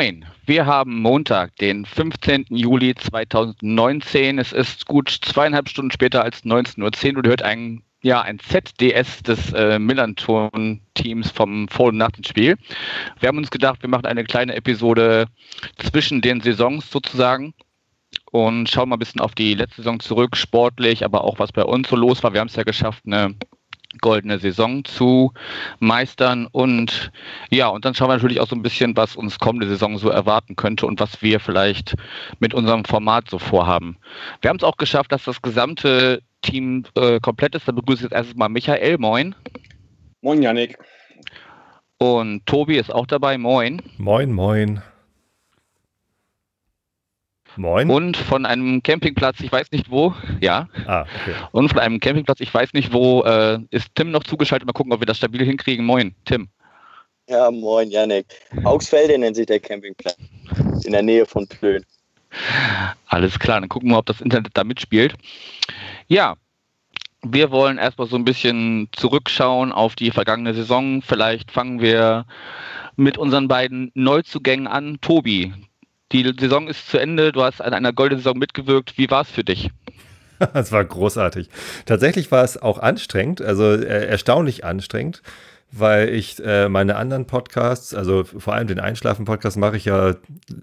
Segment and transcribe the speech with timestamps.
[0.00, 2.46] Moin, wir haben Montag, den 15.
[2.48, 4.38] Juli 2019.
[4.38, 9.22] Es ist gut zweieinhalb Stunden später als 19.10 Uhr und hört ein, ja, ein ZDS
[9.24, 12.12] des äh, Millanton-Teams vom Vor- und nach.
[12.34, 12.56] Wir
[13.22, 15.26] haben uns gedacht, wir machen eine kleine Episode
[15.76, 17.52] zwischen den Saisons sozusagen
[18.32, 21.64] und schauen mal ein bisschen auf die letzte Saison zurück, sportlich, aber auch was bei
[21.64, 22.32] uns so los war.
[22.32, 23.34] Wir haben es ja geschafft, eine
[24.00, 25.32] goldene Saison zu
[25.80, 27.10] meistern und
[27.50, 30.08] ja, und dann schauen wir natürlich auch so ein bisschen, was uns kommende Saison so
[30.08, 31.96] erwarten könnte und was wir vielleicht
[32.38, 33.96] mit unserem Format so vorhaben.
[34.40, 37.66] Wir haben es auch geschafft, dass das gesamte Team äh, komplett ist.
[37.66, 39.34] Da begrüße ich jetzt erstens mal Michael, moin.
[40.22, 40.78] Moin, Janik.
[41.98, 43.82] Und Tobi ist auch dabei, moin.
[43.98, 44.82] Moin, moin.
[47.56, 47.90] Moin.
[47.90, 50.68] Und von einem Campingplatz, ich weiß nicht wo, ja.
[50.86, 51.34] Ah, okay.
[51.52, 54.66] Und von einem Campingplatz, ich weiß nicht wo, äh, ist Tim noch zugeschaltet.
[54.66, 55.84] Mal gucken, ob wir das stabil hinkriegen.
[55.84, 56.48] Moin, Tim.
[57.28, 58.26] Ja, moin, Janik.
[58.64, 60.18] Augsfelde nennt sich der Campingplatz.
[60.84, 61.84] In der Nähe von Plön.
[63.06, 65.14] Alles klar, dann gucken wir, ob das Internet da mitspielt.
[66.08, 66.36] Ja,
[67.22, 71.02] wir wollen erstmal so ein bisschen zurückschauen auf die vergangene Saison.
[71.02, 72.24] Vielleicht fangen wir
[72.96, 74.98] mit unseren beiden Neuzugängen an.
[75.00, 75.52] Tobi,
[76.12, 77.32] die Saison ist zu Ende.
[77.32, 78.98] Du hast an einer goldenen Saison mitgewirkt.
[78.98, 79.70] Wie war es für dich?
[80.54, 81.50] Es war großartig.
[81.84, 85.20] Tatsächlich war es auch anstrengend, also äh, erstaunlich anstrengend,
[85.72, 90.16] weil ich äh, meine anderen Podcasts, also vor allem den Einschlafen-Podcast, mache ich ja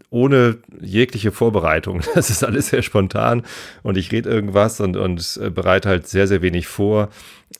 [0.09, 2.01] ohne jegliche Vorbereitung.
[2.15, 3.43] Das ist alles sehr spontan
[3.83, 7.09] und ich rede irgendwas und, und äh, bereite halt sehr, sehr wenig vor.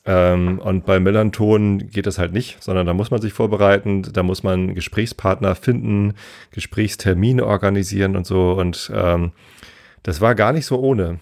[0.04, 4.22] Ähm, und bei Melanton geht das halt nicht, sondern da muss man sich vorbereiten, da
[4.22, 6.14] muss man Gesprächspartner finden,
[6.50, 8.52] Gesprächstermine organisieren und so.
[8.52, 9.32] Und ähm,
[10.02, 11.20] das war gar nicht so ohne.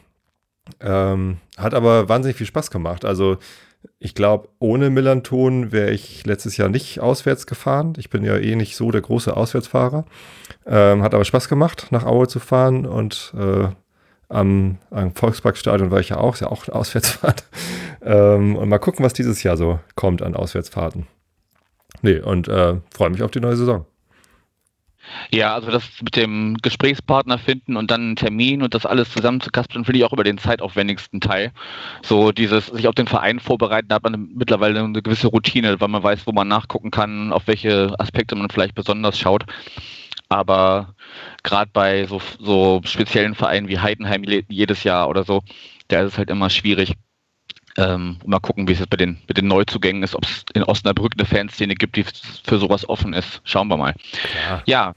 [0.80, 3.04] Ähm, hat aber wahnsinnig viel Spaß gemacht.
[3.04, 3.38] Also
[3.98, 7.94] ich glaube, ohne Millanton wäre ich letztes Jahr nicht auswärts gefahren.
[7.96, 10.04] Ich bin ja eh nicht so der große Auswärtsfahrer.
[10.66, 13.68] Ähm, hat aber Spaß gemacht, nach Aue zu fahren und äh,
[14.28, 17.44] am, am Volksparkstadion war ich ja auch, ist ja auch eine Auswärtsfahrt.
[18.02, 21.06] ähm, und mal gucken, was dieses Jahr so kommt an Auswärtsfahrten.
[22.02, 23.86] Nee, und äh, freue mich auf die neue Saison.
[25.30, 29.84] Ja, also das mit dem Gesprächspartner finden und dann einen Termin und das alles zusammenzukaspeln,
[29.84, 31.52] finde ich auch über den zeitaufwendigsten Teil.
[32.02, 35.88] So dieses sich auf den Verein vorbereiten, da hat man mittlerweile eine gewisse Routine, weil
[35.88, 39.44] man weiß, wo man nachgucken kann, auf welche Aspekte man vielleicht besonders schaut.
[40.28, 40.94] Aber
[41.42, 45.42] gerade bei so, so speziellen Vereinen wie Heidenheim jedes Jahr oder so,
[45.88, 46.94] da ist es halt immer schwierig.
[47.78, 50.62] Ähm, mal gucken, wie es jetzt bei den, mit den Neuzugängen ist, ob es in
[50.62, 52.04] Osnabrück eine Fanszene gibt, die
[52.44, 53.40] für sowas offen ist.
[53.44, 53.94] Schauen wir mal.
[54.48, 54.94] Ja, Ja,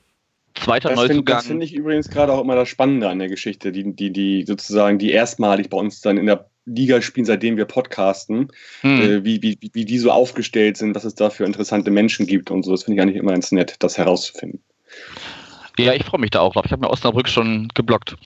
[0.56, 1.41] zweiter Das finde Neuzugang.
[1.41, 5.00] find ich übrigens gerade auch immer das Spannende an der Geschichte, die, die, die sozusagen,
[5.00, 8.51] die erstmalig bei uns dann in der Liga spielen, seitdem wir podcasten,
[8.81, 9.01] hm.
[9.01, 12.51] äh, wie, wie, wie die so aufgestellt sind, was es da für interessante Menschen gibt
[12.51, 12.72] und so.
[12.72, 14.62] Das finde ich eigentlich immer ganz nett, das herauszufinden.
[15.79, 16.66] Ja, ich freue mich da auch drauf.
[16.66, 18.17] Ich habe mir Osnabrück schon geblockt.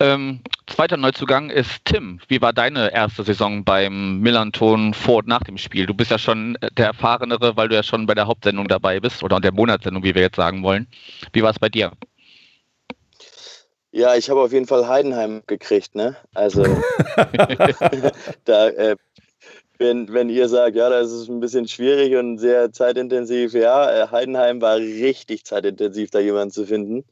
[0.00, 2.20] Ähm, zweiter Neuzugang ist Tim.
[2.26, 5.86] Wie war deine erste Saison beim Millanton vor und nach dem Spiel?
[5.86, 9.22] Du bist ja schon der Erfahrenere, weil du ja schon bei der Hauptsendung dabei bist
[9.22, 10.88] oder der Monatssendung, wie wir jetzt sagen wollen.
[11.32, 11.92] Wie war es bei dir?
[13.92, 16.16] Ja, ich habe auf jeden Fall Heidenheim gekriegt, ne?
[16.34, 16.64] Also,
[18.44, 18.96] da, äh,
[19.80, 24.08] wenn, wenn ihr sagt, ja, das ist ein bisschen schwierig und sehr zeitintensiv, ja, äh,
[24.08, 27.02] Heidenheim war richtig zeitintensiv, da jemanden zu finden.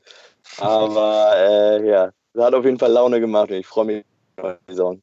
[0.58, 4.04] Aber äh, ja, hat auf jeden Fall Laune gemacht und ich freue mich
[4.36, 5.00] auf die Saison.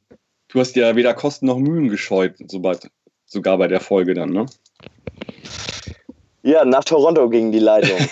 [0.48, 2.88] Du hast ja weder Kosten noch Mühen gescheut, sobald,
[3.26, 4.46] sogar bei der Folge dann, ne?
[6.44, 7.98] Ja, nach Toronto ging die Leitung.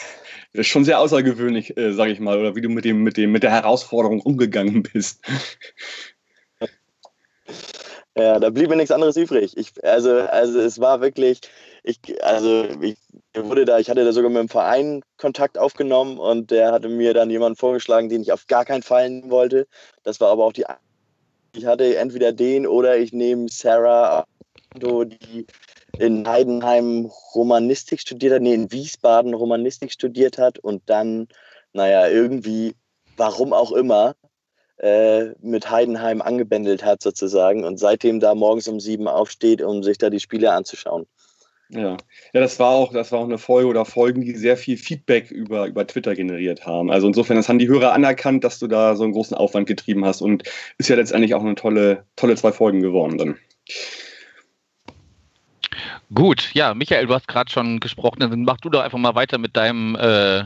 [0.56, 3.17] Das ist schon sehr außergewöhnlich, äh, sage ich mal, oder wie du mit, dem, mit,
[3.17, 5.20] dem, mit der Herausforderung umgegangen bist.
[8.15, 9.57] Ja, da blieb mir nichts anderes übrig.
[9.57, 11.41] Ich, also, also es war wirklich,
[11.83, 12.97] ich, also ich
[13.35, 17.15] wurde da, ich hatte da sogar mit dem Verein Kontakt aufgenommen und der hatte mir
[17.15, 19.67] dann jemanden vorgeschlagen, den ich auf gar keinen Fall nehmen wollte.
[20.03, 20.65] Das war aber auch die,
[21.55, 24.25] ich hatte entweder den oder ich nehme Sarah,
[24.75, 25.47] die
[25.97, 31.27] in Heidenheim Romanistik studiert hat, nee, in Wiesbaden Romanistik studiert hat und dann,
[31.73, 32.75] naja, irgendwie,
[33.17, 34.15] warum auch immer,
[35.41, 40.09] mit Heidenheim angebändelt hat sozusagen und seitdem da morgens um sieben aufsteht, um sich da
[40.09, 41.05] die Spiele anzuschauen.
[41.70, 41.97] Ja.
[42.34, 45.31] ja, das war auch, das war auch eine Folge oder Folgen, die sehr viel Feedback
[45.31, 46.91] über, über Twitter generiert haben.
[46.91, 50.05] Also insofern, das haben die Hörer anerkannt, dass du da so einen großen Aufwand getrieben
[50.05, 50.43] hast und
[50.78, 53.37] ist ja letztendlich auch eine tolle, tolle zwei Folgen geworden dann.
[56.14, 59.40] Gut, ja, Michael, du hast gerade schon gesprochen, dann mach du doch einfach mal weiter
[59.40, 60.43] mit deinem äh,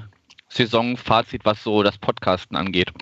[0.48, 2.94] Saisonfazit, was so das Podcasten angeht?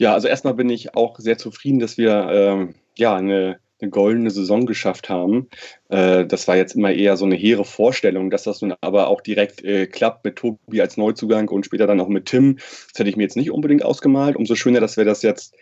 [0.00, 4.30] Ja, also erstmal bin ich auch sehr zufrieden, dass wir ähm, ja eine, eine, goldene
[4.30, 5.50] Saison geschafft haben.
[5.90, 9.20] Äh, das war jetzt immer eher so eine hehre Vorstellung, dass das nun aber auch
[9.20, 12.56] direkt äh, klappt mit Tobi als Neuzugang und später dann auch mit Tim.
[12.56, 14.36] Das hätte ich mir jetzt nicht unbedingt ausgemalt.
[14.36, 15.54] Umso schöner, dass wir das jetzt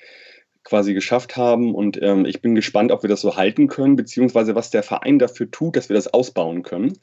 [0.63, 1.75] quasi geschafft haben.
[1.75, 5.19] Und ähm, ich bin gespannt, ob wir das so halten können, beziehungsweise was der Verein
[5.19, 6.97] dafür tut, dass wir das ausbauen können.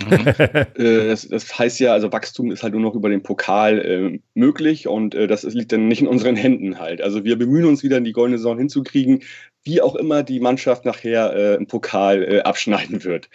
[0.00, 0.26] Mhm.
[0.76, 4.20] äh, das, das, heißt ja, also Wachstum ist halt nur noch über den Pokal äh,
[4.34, 7.02] möglich und äh, das liegt dann nicht in unseren Händen halt.
[7.02, 9.22] Also wir bemühen uns wieder in die goldene Saison hinzukriegen,
[9.64, 13.28] wie auch immer die Mannschaft nachher äh, im Pokal äh, abschneiden wird.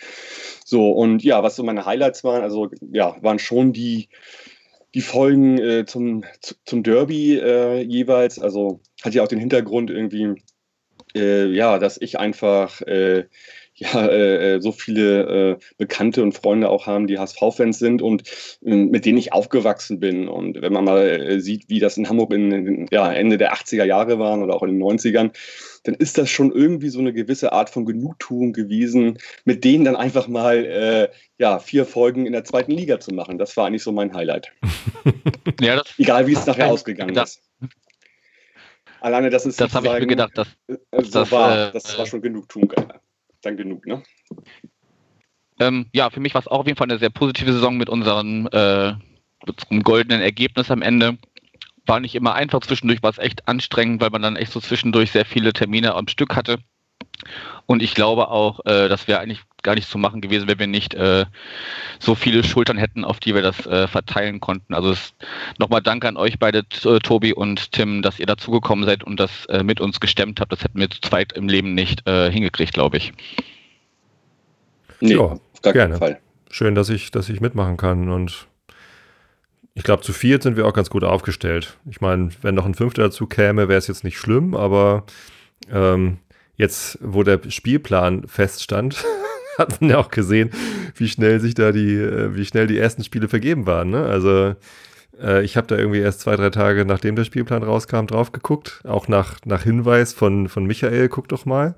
[0.66, 4.10] So, und ja, was so meine Highlights waren, also ja, waren schon die,
[4.94, 6.24] die Folgen äh, zum,
[6.66, 7.40] zum Derby
[7.84, 8.40] jeweils.
[8.40, 10.36] Also hat ja auch den Hintergrund irgendwie,
[11.14, 12.82] ja, dass ich einfach
[13.76, 18.24] ja, äh, äh, so viele äh, Bekannte und Freunde auch haben, die HSV-Fans sind und
[18.64, 20.28] äh, mit denen ich aufgewachsen bin.
[20.28, 23.54] Und wenn man mal äh, sieht, wie das in Hamburg in, in ja, Ende der
[23.54, 25.32] 80er Jahre waren oder auch in den 90ern,
[25.84, 29.96] dann ist das schon irgendwie so eine gewisse Art von Genugtuung gewesen, mit denen dann
[29.96, 31.10] einfach mal äh,
[31.40, 33.38] ja, vier Folgen in der zweiten Liga zu machen.
[33.38, 34.52] Das war eigentlich so mein Highlight.
[35.60, 37.42] ja, das Egal wie es nachher ausgegangen ist.
[39.00, 41.72] Alleine das ist das habe ich mir gedacht, dass, so das war.
[41.72, 42.72] Das war schon Genugtuung
[43.42, 44.04] dann genug, ne?
[45.60, 47.90] Ähm, ja, für mich war es auch auf jeden Fall eine sehr positive Saison mit
[47.90, 48.94] unserem, äh,
[49.46, 51.18] mit unserem goldenen Ergebnis am Ende.
[51.86, 55.12] War nicht immer einfach, zwischendurch war es echt anstrengend, weil man dann echt so zwischendurch
[55.12, 56.58] sehr viele Termine am Stück hatte.
[57.66, 60.68] Und ich glaube auch, äh, das wäre eigentlich gar nicht zu machen gewesen, wenn wir
[60.68, 61.26] nicht äh,
[62.00, 64.74] so viele Schultern hätten, auf die wir das äh, verteilen konnten.
[64.74, 64.96] Also
[65.60, 69.46] nochmal Danke an euch beide, äh, Tobi und Tim, dass ihr dazugekommen seid und das
[69.48, 70.52] äh, mit uns gestemmt habt.
[70.52, 73.14] Das hätten wir zu zweit im Leben nicht äh, hingekriegt, glaube ich.
[75.00, 76.00] Nee, ja, auf gar gerne.
[76.00, 76.20] keinen Fall.
[76.50, 78.48] Schön, dass ich, dass ich mitmachen kann und
[79.74, 81.78] ich glaube, zu viert sind wir auch ganz gut aufgestellt.
[81.90, 85.06] Ich meine, wenn noch ein Fünfter dazu käme, wäre es jetzt nicht schlimm, aber
[85.72, 86.18] ähm,
[86.62, 89.04] jetzt, wo der Spielplan feststand,
[89.58, 90.52] hat man ja auch gesehen,
[90.96, 93.90] wie schnell sich da die, äh, wie schnell die ersten Spiele vergeben waren.
[93.90, 94.06] Ne?
[94.06, 94.56] Also
[95.20, 98.82] äh, ich habe da irgendwie erst zwei, drei Tage, nachdem der Spielplan rauskam, drauf geguckt.
[98.86, 101.76] Auch nach, nach Hinweis von, von Michael, guck doch mal.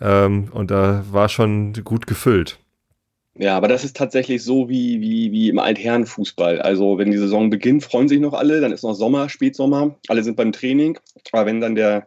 [0.00, 2.58] Ähm, und da war schon gut gefüllt.
[3.34, 6.60] Ja, aber das ist tatsächlich so wie, wie, wie im Altherrenfußball.
[6.60, 10.22] Also wenn die Saison beginnt, freuen sich noch alle, dann ist noch Sommer, Spätsommer, alle
[10.22, 10.98] sind beim Training.
[11.32, 12.06] Aber wenn dann der,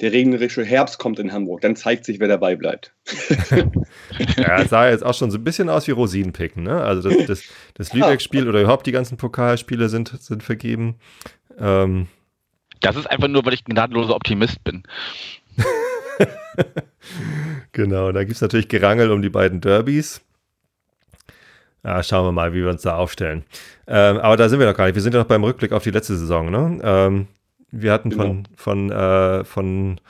[0.00, 2.92] der regnerische Herbst kommt in Hamburg, dann zeigt sich, wer dabei bleibt.
[4.36, 6.82] ja, es sah jetzt auch schon so ein bisschen aus wie Rosinenpicken, ne?
[6.82, 7.42] Also das, das,
[7.74, 10.96] das Lübeck-Spiel oder überhaupt die ganzen Pokalspiele sind, sind vergeben.
[11.58, 12.08] Ähm.
[12.80, 14.82] Das ist einfach nur, weil ich ein gnadenloser Optimist bin.
[17.72, 20.20] genau, da gibt es natürlich Gerangel um die beiden Derbys.
[21.82, 23.44] Ja, schauen wir mal, wie wir uns da aufstellen.
[23.86, 24.96] Ähm, aber da sind wir noch gar nicht.
[24.96, 26.50] Wir sind ja noch beim Rückblick auf die letzte Saison.
[26.50, 26.80] Ne?
[26.82, 27.28] Ähm,
[27.82, 28.24] wir hatten genau.
[28.24, 30.00] von, von, äh, von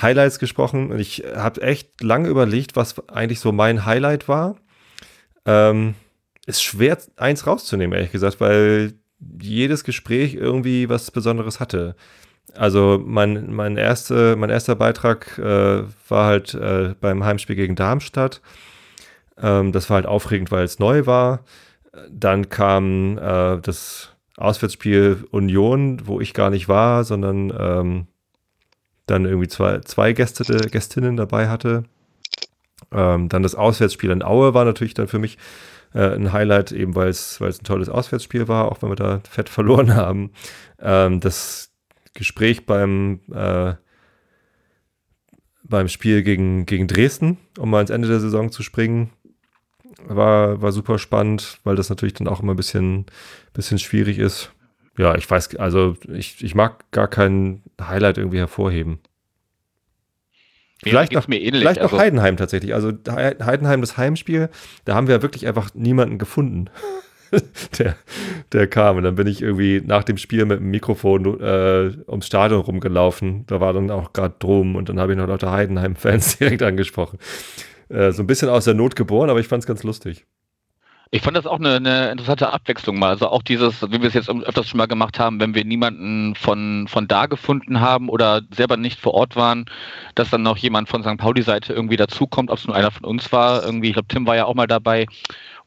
[0.00, 4.56] Highlights gesprochen und ich habe echt lange überlegt, was eigentlich so mein Highlight war.
[5.44, 5.94] Ähm,
[6.46, 8.94] ist schwer, eins rauszunehmen, ehrlich gesagt, weil
[9.40, 11.94] jedes Gespräch irgendwie was Besonderes hatte.
[12.54, 18.40] Also mein, mein, erste, mein erster Beitrag äh, war halt äh, beim Heimspiel gegen Darmstadt.
[19.40, 21.44] Ähm, das war halt aufregend, weil es neu war.
[22.10, 24.11] Dann kam äh, das
[24.42, 28.06] Auswärtsspiel Union, wo ich gar nicht war, sondern ähm,
[29.06, 31.84] dann irgendwie zwei, zwei Gäste, Gästinnen dabei hatte.
[32.92, 35.38] Ähm, dann das Auswärtsspiel in Aue war natürlich dann für mich
[35.94, 39.48] äh, ein Highlight, eben weil es ein tolles Auswärtsspiel war, auch wenn wir da fett
[39.48, 40.32] verloren haben.
[40.80, 41.70] Ähm, das
[42.14, 43.74] Gespräch beim, äh,
[45.62, 49.10] beim Spiel gegen, gegen Dresden, um mal ins Ende der Saison zu springen,
[50.06, 53.06] war, war super spannend, weil das natürlich dann auch immer ein bisschen,
[53.52, 54.52] bisschen schwierig ist.
[54.98, 59.00] Ja, ich weiß, also ich, ich mag gar kein Highlight irgendwie hervorheben.
[60.82, 62.74] Vielleicht noch, vielleicht noch also Heidenheim tatsächlich.
[62.74, 64.48] Also Heidenheim, das Heimspiel,
[64.84, 66.70] da haben wir ja wirklich einfach niemanden gefunden,
[67.78, 67.94] der,
[68.52, 68.96] der kam.
[68.96, 73.46] Und dann bin ich irgendwie nach dem Spiel mit dem Mikrofon äh, ums Stadion rumgelaufen.
[73.46, 77.18] Da war dann auch gerade drum und dann habe ich noch Leute Heidenheim-Fans direkt angesprochen.
[77.92, 80.24] Äh, so ein bisschen aus der Not geboren, aber ich fand es ganz lustig.
[81.14, 83.10] Ich fand das auch eine, eine, interessante Abwechslung mal.
[83.10, 86.34] Also auch dieses, wie wir es jetzt öfters schon mal gemacht haben, wenn wir niemanden
[86.34, 89.66] von, von da gefunden haben oder selber nicht vor Ort waren,
[90.14, 91.18] dass dann noch jemand von St.
[91.18, 93.62] Pauli-Seite irgendwie dazukommt, ob es nur einer von uns war.
[93.62, 95.06] Irgendwie, ich glaube, Tim war ja auch mal dabei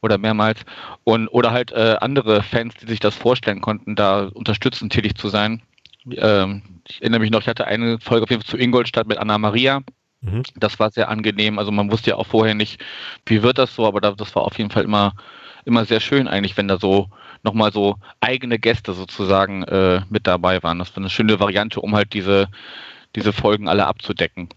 [0.02, 0.62] oder mehrmals.
[1.04, 5.28] Und, oder halt äh, andere Fans, die sich das vorstellen konnten, da unterstützend tätig zu
[5.28, 5.62] sein.
[6.10, 9.18] Ähm, ich erinnere mich noch, ich hatte eine Folge auf jeden Fall zu Ingolstadt mit
[9.18, 9.82] Anna Maria
[10.26, 10.42] Mhm.
[10.56, 11.58] Das war sehr angenehm.
[11.58, 12.84] Also man wusste ja auch vorher nicht,
[13.24, 15.14] wie wird das so, aber das war auf jeden Fall immer,
[15.64, 17.08] immer sehr schön eigentlich, wenn da so
[17.42, 20.78] nochmal so eigene Gäste sozusagen äh, mit dabei waren.
[20.78, 22.48] Das war eine schöne Variante, um halt diese,
[23.14, 24.48] diese Folgen alle abzudecken.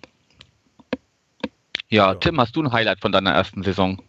[1.90, 4.02] Ja, ja, Tim, hast du ein Highlight von deiner ersten Saison?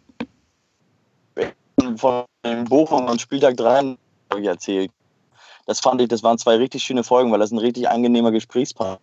[1.95, 2.25] Von
[2.65, 3.97] Bochum und Spieltag 3
[4.43, 4.91] erzählt.
[5.65, 8.99] Das fand ich, das waren zwei richtig schöne Folgen, weil das ein richtig angenehmer Gesprächspartner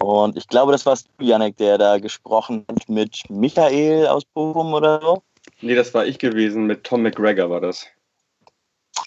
[0.00, 4.72] und ich glaube, das warst du, Janek, der da gesprochen hat mit Michael aus Bochum
[4.72, 5.22] oder so.
[5.60, 6.66] Nee, das war ich gewesen.
[6.66, 7.86] Mit Tom McGregor war das.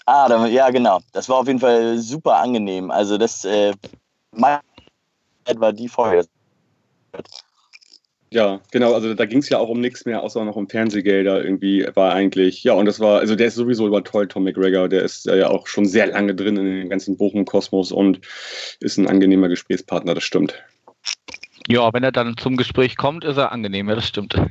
[0.06, 1.00] Ah, da, ja, genau.
[1.12, 2.90] Das war auf jeden Fall super angenehm.
[2.90, 3.72] Also, das äh,
[4.32, 6.26] war die Folge.
[8.30, 11.44] Ja, genau, also da ging es ja auch um nichts mehr, außer noch um Fernsehgelder
[11.44, 14.88] irgendwie, war eigentlich, ja, und das war, also der ist sowieso über toll, Tom McGregor,
[14.88, 18.22] der ist ja auch schon sehr lange drin in dem ganzen Bochum-Kosmos und
[18.80, 20.54] ist ein angenehmer Gesprächspartner, das stimmt.
[21.68, 24.34] Ja, wenn er dann zum Gespräch kommt, ist er angenehm, ja, das stimmt.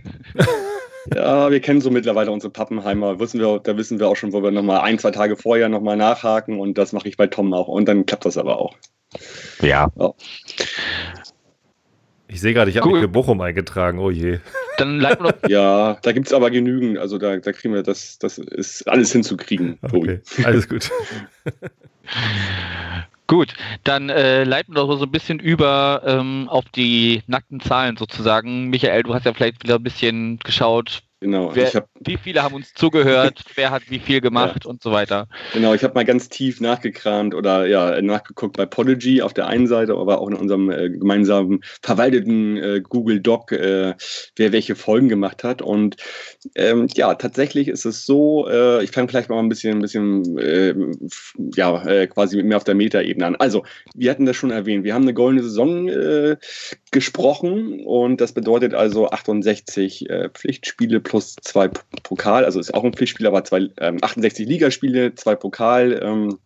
[1.15, 3.19] Ja, wir kennen so mittlerweile unsere Pappenheimer.
[3.19, 5.97] Wissen wir, da wissen wir auch schon, wo wir nochmal ein, zwei Tage vorher nochmal
[5.97, 7.67] nachhaken und das mache ich bei Tom auch.
[7.67, 8.75] Und dann klappt das aber auch.
[9.61, 9.89] Ja.
[9.97, 10.13] ja.
[12.27, 12.93] Ich sehe gerade, ich habe cool.
[12.93, 14.39] mich für Bochum eingetragen, oh je.
[14.77, 16.97] Dann leiten wir Ja, da gibt es aber genügend.
[16.97, 19.77] Also da, da kriegen wir das, das ist alles hinzukriegen.
[19.81, 20.89] Okay, alles gut.
[23.31, 23.53] Gut,
[23.85, 28.67] dann äh, leiten wir doch so ein bisschen über ähm, auf die nackten Zahlen sozusagen.
[28.67, 31.51] Michael, du hast ja vielleicht wieder ein bisschen geschaut, Genau.
[31.53, 34.69] Wer, hab, wie viele haben uns zugehört, wer hat wie viel gemacht ja.
[34.71, 35.27] und so weiter.
[35.53, 39.67] Genau, ich habe mal ganz tief nachgekramt oder ja, nachgeguckt bei Podigy auf der einen
[39.67, 43.93] Seite, aber auch in unserem äh, gemeinsamen verwalteten äh, Google Doc, äh,
[44.35, 45.61] wer welche Folgen gemacht hat.
[45.61, 45.97] Und
[46.55, 50.39] ähm, ja, tatsächlich ist es so, äh, ich fange vielleicht mal ein bisschen, ein bisschen
[50.39, 50.73] äh,
[51.55, 53.35] ja, äh, quasi mehr auf der Metaebene an.
[53.35, 53.63] Also,
[53.93, 55.87] wir hatten das schon erwähnt, wir haben eine goldene Saison
[56.91, 61.69] gesprochen und das bedeutet also 68 Pflichtspiele plus zwei
[62.03, 66.39] Pokal, also ist auch ein Pflichtspiel, aber zwei, ähm, 68 Ligaspiele, zwei Pokalfolgen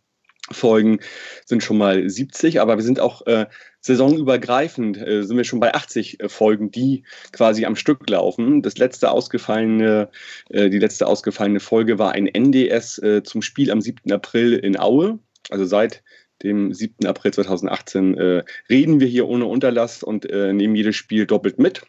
[0.93, 0.99] ähm,
[1.45, 3.47] sind schon mal 70, aber wir sind auch äh,
[3.85, 8.61] saisonübergreifend, äh, sind wir schon bei 80 äh, Folgen, die quasi am Stück laufen.
[8.61, 10.09] Das letzte ausgefallene,
[10.49, 14.11] äh, die letzte ausgefallene Folge war ein NDS äh, zum Spiel am 7.
[14.11, 16.03] April in Aue, also seit
[16.43, 17.05] dem 7.
[17.05, 21.83] April 2018 äh, reden wir hier ohne Unterlass und äh, nehmen jedes Spiel doppelt mit.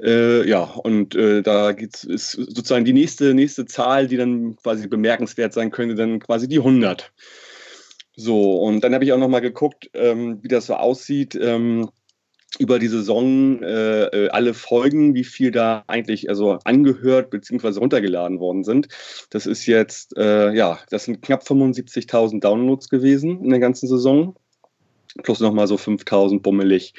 [0.00, 4.88] Äh, ja, und äh, da gibt's, ist sozusagen die nächste, nächste Zahl, die dann quasi
[4.88, 7.12] bemerkenswert sein könnte, dann quasi die 100.
[8.16, 11.34] So, und dann habe ich auch nochmal geguckt, ähm, wie das so aussieht.
[11.40, 11.90] Ähm,
[12.58, 17.78] über die Saison äh, äh, alle Folgen, wie viel da eigentlich also angehört bzw.
[17.78, 18.88] runtergeladen worden sind.
[19.30, 24.36] Das ist jetzt, äh, ja, das sind knapp 75.000 Downloads gewesen in der ganzen Saison.
[25.22, 26.94] Plus nochmal so 5.000 bummelig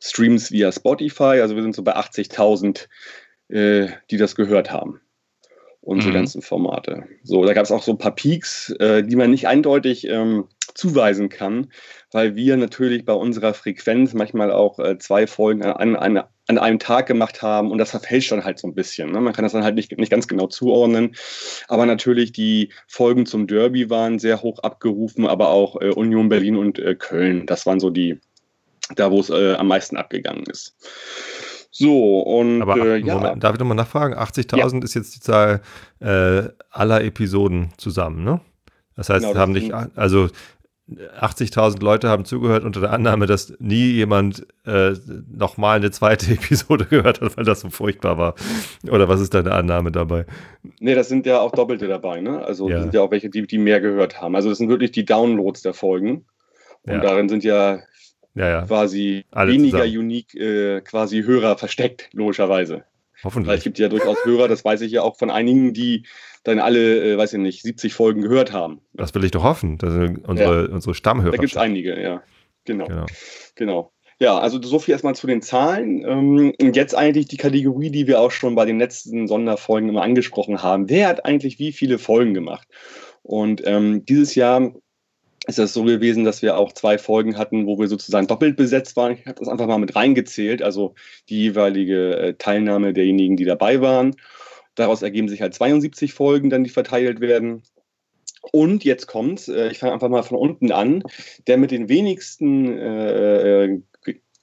[0.00, 1.40] Streams via Spotify.
[1.40, 2.86] Also wir sind so bei 80.000,
[3.48, 5.00] äh, die das gehört haben.
[5.86, 6.16] Unsere mhm.
[6.16, 7.04] ganzen Formate.
[7.22, 10.48] So, da gab es auch so ein paar Peaks, äh, die man nicht eindeutig ähm,
[10.74, 11.70] zuweisen kann,
[12.10, 16.80] weil wir natürlich bei unserer Frequenz manchmal auch äh, zwei Folgen an, an, an einem
[16.80, 19.12] Tag gemacht haben und das verfälscht dann halt so ein bisschen.
[19.12, 19.20] Ne?
[19.20, 21.14] Man kann das dann halt nicht, nicht ganz genau zuordnen.
[21.68, 26.56] Aber natürlich die Folgen zum Derby waren sehr hoch abgerufen, aber auch äh, Union Berlin
[26.56, 27.46] und äh, Köln.
[27.46, 28.18] Das waren so die,
[28.96, 30.74] da wo es äh, am meisten abgegangen ist.
[31.78, 33.14] So, und Aber äh, ja.
[33.14, 34.14] Moment, darf ich nochmal nachfragen?
[34.14, 34.82] 80.000 ja.
[34.82, 35.60] ist jetzt die Zahl
[36.00, 38.40] äh, aller Episoden zusammen, ne?
[38.96, 40.28] Das heißt, genau, haben nicht, also
[40.88, 44.92] 80.000 Leute haben zugehört unter der Annahme, dass nie jemand äh,
[45.30, 48.34] nochmal eine zweite Episode gehört hat, weil das so furchtbar war.
[48.90, 50.24] Oder was ist deine Annahme dabei?
[50.78, 52.42] Nee, das sind ja auch Doppelte dabei, ne?
[52.42, 52.80] Also ja.
[52.80, 54.34] sind ja auch welche, die, die mehr gehört haben.
[54.34, 56.24] Also das sind wirklich die Downloads der Folgen.
[56.84, 57.00] Und ja.
[57.00, 57.80] darin sind ja
[58.36, 58.62] ja, ja.
[58.62, 59.98] quasi Alle weniger zusammen.
[59.98, 62.84] unique äh, quasi Hörer versteckt, logischerweise.
[63.24, 63.48] Hoffentlich.
[63.48, 66.06] Weil es gibt ja durchaus Hörer, das weiß ich ja auch von einigen, die
[66.44, 68.80] dann alle, äh, weiß ich nicht, 70 Folgen gehört haben.
[68.92, 69.78] Das will ich doch hoffen.
[69.78, 70.72] Das sind unsere, ja.
[70.72, 71.32] unsere Stammhörer.
[71.32, 72.22] Da gibt es einige, ja.
[72.64, 72.86] Genau.
[72.86, 73.06] genau.
[73.54, 73.92] genau.
[74.18, 76.04] Ja, also so viel erstmal zu den Zahlen.
[76.06, 80.02] Ähm, und jetzt eigentlich die Kategorie, die wir auch schon bei den letzten Sonderfolgen immer
[80.02, 80.88] angesprochen haben.
[80.88, 82.68] Wer hat eigentlich wie viele Folgen gemacht?
[83.22, 84.72] Und ähm, dieses Jahr
[85.46, 88.96] ist das so gewesen, dass wir auch zwei Folgen hatten, wo wir sozusagen doppelt besetzt
[88.96, 89.12] waren.
[89.12, 90.94] Ich habe das einfach mal mit reingezählt, also
[91.28, 94.16] die jeweilige äh, Teilnahme derjenigen, die dabei waren.
[94.74, 97.62] Daraus ergeben sich halt 72 Folgen, dann die verteilt werden.
[98.52, 101.02] Und jetzt kommt's, äh, ich fange einfach mal von unten an,
[101.46, 103.80] der mit den wenigsten äh, äh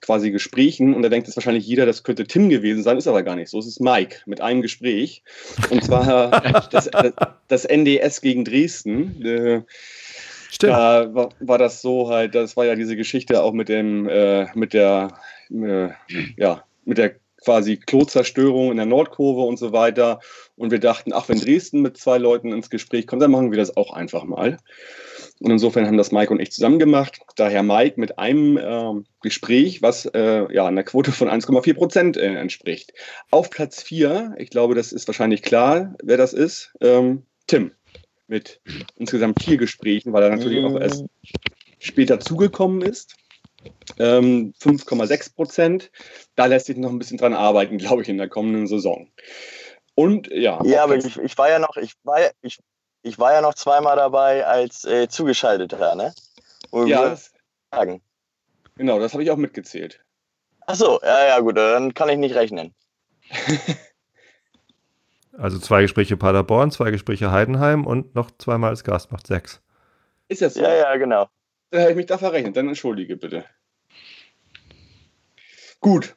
[0.04, 3.24] quasi Gesprächen, und da denkt jetzt wahrscheinlich jeder, das könnte Tim gewesen sein, ist aber
[3.24, 3.58] gar nicht so.
[3.58, 5.24] Es ist Mike mit einem Gespräch.
[5.70, 6.90] Und zwar das,
[7.48, 9.66] das NDS gegen Dresden.
[10.54, 10.74] Stimmt.
[10.74, 14.46] Da war, war, das so halt, das war ja diese Geschichte auch mit dem, äh,
[14.54, 15.18] mit der,
[15.50, 15.90] äh,
[16.38, 20.20] ja, mit der quasi Klozerstörung in der Nordkurve und so weiter.
[20.56, 23.58] Und wir dachten, ach, wenn Dresden mit zwei Leuten ins Gespräch kommt, dann machen wir
[23.58, 24.60] das auch einfach mal.
[25.40, 27.20] Und insofern haben das Mike und ich zusammen gemacht.
[27.36, 32.28] Daher Mike mit einem äh, Gespräch, was äh, ja einer Quote von 1,4 Prozent äh,
[32.28, 32.94] entspricht.
[33.32, 37.72] Auf Platz 4, ich glaube, das ist wahrscheinlich klar, wer das ist, ähm, Tim
[38.34, 38.60] mit
[38.98, 41.06] insgesamt vier Gesprächen, weil er natürlich auch erst
[41.78, 43.16] später zugekommen ist.
[44.00, 45.92] Ähm, 5,6 Prozent.
[46.36, 49.08] Da lässt sich noch ein bisschen dran arbeiten, glaube ich, in der kommenden Saison.
[49.94, 50.60] Und ja.
[50.66, 52.60] Ja, aber ich, ich war ja noch, ich war, ich,
[53.04, 56.14] ich war ja noch zweimal dabei als äh, Zugeschalteter, ne?
[56.72, 57.10] Und ja.
[57.10, 57.32] Das,
[57.72, 58.02] sagen.
[58.76, 60.04] Genau, das habe ich auch mitgezählt.
[60.66, 62.74] Ach so, ja, ja, gut, dann kann ich nicht rechnen.
[65.38, 69.62] also zwei Gespräche Paderborn, zwei Gespräche Heidenheim und noch zweimal als Gast macht sechs.
[70.28, 70.62] Ist das so?
[70.62, 71.28] Ja, ja, genau.
[71.72, 73.46] Dann habe ich mich da verrechnet, dann entschuldige bitte.
[75.80, 76.16] Gut.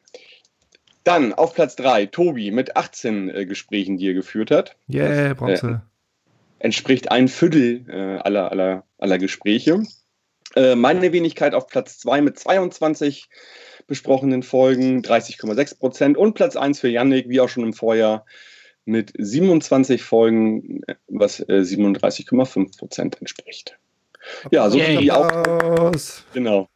[1.02, 4.76] Dann auf Platz 3, Tobi mit 18 äh, Gesprächen, die er geführt hat.
[4.92, 5.82] Yeah, Bronze.
[6.60, 9.82] Äh, entspricht ein Viertel äh, aller, aller, aller Gespräche.
[10.54, 13.28] Äh, meine Wenigkeit auf Platz 2 mit 22
[13.86, 16.16] besprochenen Folgen, 30,6 Prozent.
[16.16, 18.24] Und Platz 1 für Yannick, wie auch schon im Vorjahr,
[18.86, 23.76] mit 27 Folgen, was 37,5 äh, Prozent entspricht.
[24.50, 25.28] Ja, so viel wie auch.
[26.32, 26.68] Genau.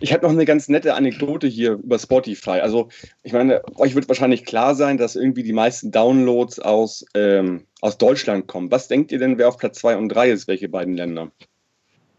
[0.00, 2.60] Ich habe noch eine ganz nette Anekdote hier über Spotify.
[2.60, 2.88] Also,
[3.22, 7.96] ich meine, euch wird wahrscheinlich klar sein, dass irgendwie die meisten Downloads aus, ähm, aus
[7.96, 8.70] Deutschland kommen.
[8.70, 10.48] Was denkt ihr denn, wer auf Platz 2 und 3 ist?
[10.48, 11.30] Welche beiden Länder?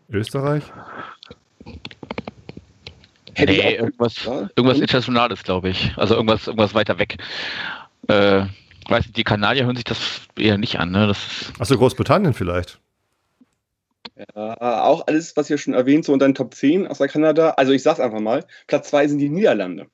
[0.10, 0.64] Österreich?
[3.36, 5.94] Hätte nee, irgendwas, irgendwas Internationales, glaube ich.
[5.96, 7.18] Also irgendwas, irgendwas weiter weg.
[8.08, 8.46] Äh,
[8.88, 10.92] weiß nicht, die Kanadier hören sich das eher nicht an.
[10.92, 11.14] Ne?
[11.60, 12.80] Achso, Großbritannien vielleicht.
[14.36, 17.52] Ja, auch alles, was ihr schon erwähnt, so in deinen Top 10 aus der Kanada.
[17.52, 19.88] Also ich sag's einfach mal, Platz 2 sind die Niederlande.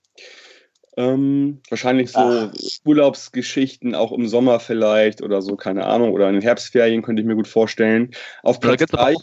[0.98, 2.52] Ähm, wahrscheinlich so Ach.
[2.86, 7.28] Urlaubsgeschichten, auch im Sommer vielleicht oder so, keine Ahnung, oder in den Herbstferien könnte ich
[7.28, 8.12] mir gut vorstellen.
[8.44, 9.16] Auf Platz 3.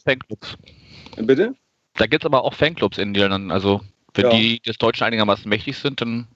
[1.17, 1.55] Bitte?
[1.95, 3.51] Da gibt es aber auch Fanclubs in den Niederlanden.
[3.51, 3.81] Also,
[4.15, 4.37] wenn ja.
[4.37, 6.27] die des Deutschen einigermaßen mächtig sind, dann.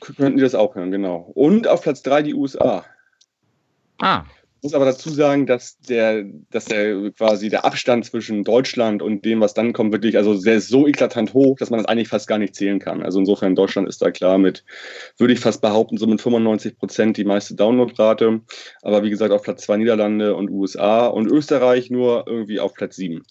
[0.00, 1.30] Könnten die das auch hören, genau.
[1.34, 2.84] Und auf Platz 3 die USA.
[3.98, 4.24] Ah
[4.62, 9.40] muss aber dazu sagen, dass der, dass der quasi der Abstand zwischen Deutschland und dem,
[9.40, 12.26] was dann kommt, wirklich, also der ist so eklatant hoch, dass man das eigentlich fast
[12.26, 13.02] gar nicht zählen kann.
[13.02, 14.64] Also insofern Deutschland ist da klar mit,
[15.16, 18.40] würde ich fast behaupten, so mit 95 Prozent die meiste Downloadrate.
[18.82, 22.96] Aber wie gesagt, auf Platz zwei Niederlande und USA und Österreich nur irgendwie auf Platz
[22.96, 23.22] sieben,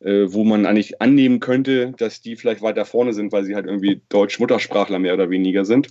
[0.00, 3.66] äh, wo man eigentlich annehmen könnte, dass die vielleicht weiter vorne sind, weil sie halt
[3.66, 5.88] irgendwie Deutsch-Muttersprachler mehr oder weniger sind.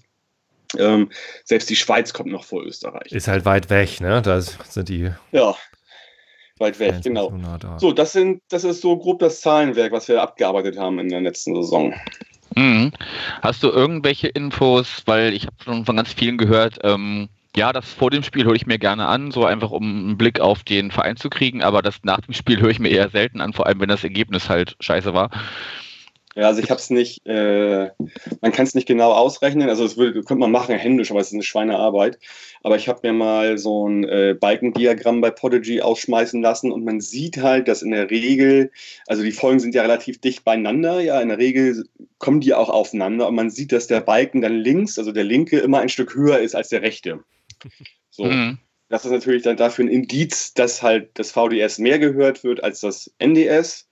[0.79, 1.09] Ähm,
[1.43, 3.11] selbst die Schweiz kommt noch vor Österreich.
[3.11, 4.21] Ist halt weit weg, ne?
[4.21, 5.11] Da sind die.
[5.31, 5.55] Ja,
[6.57, 7.33] weit weg, genau.
[7.77, 11.21] So, das, sind, das ist so grob das Zahlenwerk, was wir abgearbeitet haben in der
[11.21, 11.93] letzten Saison.
[12.55, 12.91] Mhm.
[13.41, 17.91] Hast du irgendwelche Infos, weil ich habe schon von ganz vielen gehört, ähm, ja, das
[17.91, 20.91] vor dem Spiel höre ich mir gerne an, so einfach um einen Blick auf den
[20.91, 23.65] Verein zu kriegen, aber das nach dem Spiel höre ich mir eher selten an, vor
[23.65, 25.29] allem wenn das Ergebnis halt scheiße war.
[26.35, 27.91] Ja, also ich habe es nicht, äh,
[28.41, 31.27] man kann es nicht genau ausrechnen, also das würde, könnte man machen händisch, aber es
[31.27, 32.19] ist eine Schweinearbeit.
[32.61, 36.99] Aber ich habe mir mal so ein äh, Balkendiagramm bei Podigy ausschmeißen lassen und man
[36.99, 38.71] sieht halt, dass in der Regel,
[39.07, 41.85] also die Folgen sind ja relativ dicht beieinander, ja, in der Regel
[42.17, 45.59] kommen die auch aufeinander und man sieht, dass der Balken dann links, also der linke,
[45.59, 47.23] immer ein Stück höher ist als der rechte.
[48.09, 48.25] So.
[48.25, 48.57] Mhm.
[48.89, 52.81] Das ist natürlich dann dafür ein Indiz, dass halt das VDS mehr gehört wird als
[52.81, 53.87] das NDS.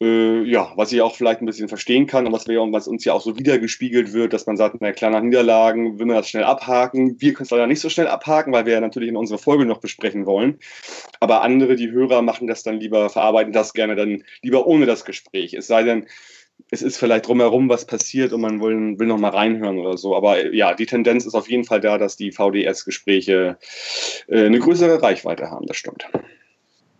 [0.00, 3.04] Äh, ja, was ich auch vielleicht ein bisschen verstehen kann und was, wir, was uns
[3.04, 6.28] ja auch so wiedergespiegelt wird, dass man sagt, na klar, nach Niederlagen will man das
[6.28, 7.20] schnell abhaken.
[7.20, 9.66] Wir können es leider nicht so schnell abhaken, weil wir ja natürlich in unserer Folge
[9.66, 10.58] noch besprechen wollen.
[11.18, 15.04] Aber andere, die Hörer, machen das dann lieber, verarbeiten das gerne dann lieber ohne das
[15.04, 15.54] Gespräch.
[15.54, 16.06] Es sei denn,
[16.70, 20.14] es ist vielleicht drumherum was passiert und man will, will noch mal reinhören oder so.
[20.14, 23.58] Aber ja, die Tendenz ist auf jeden Fall da, dass die VDS-Gespräche
[24.28, 26.06] äh, eine größere Reichweite haben, das stimmt.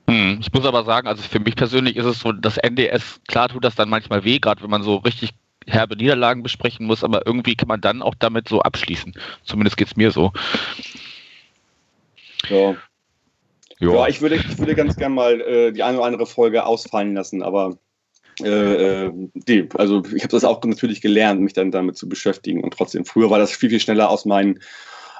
[0.09, 3.51] Hm, ich muss aber sagen, also für mich persönlich ist es so, das NDS, klar
[3.51, 5.35] tut das dann manchmal weh, gerade wenn man so richtig
[5.67, 9.13] herbe Niederlagen besprechen muss, aber irgendwie kann man dann auch damit so abschließen.
[9.45, 10.33] Zumindest geht es mir so.
[12.49, 12.75] Ja.
[13.81, 16.65] Ja, ja ich, würde, ich würde ganz gern mal äh, die eine oder andere Folge
[16.65, 17.77] ausfallen lassen, aber
[18.43, 22.65] äh, äh die, also ich habe das auch natürlich gelernt, mich dann damit zu beschäftigen
[22.65, 24.61] und trotzdem, früher war das viel, viel schneller aus meinen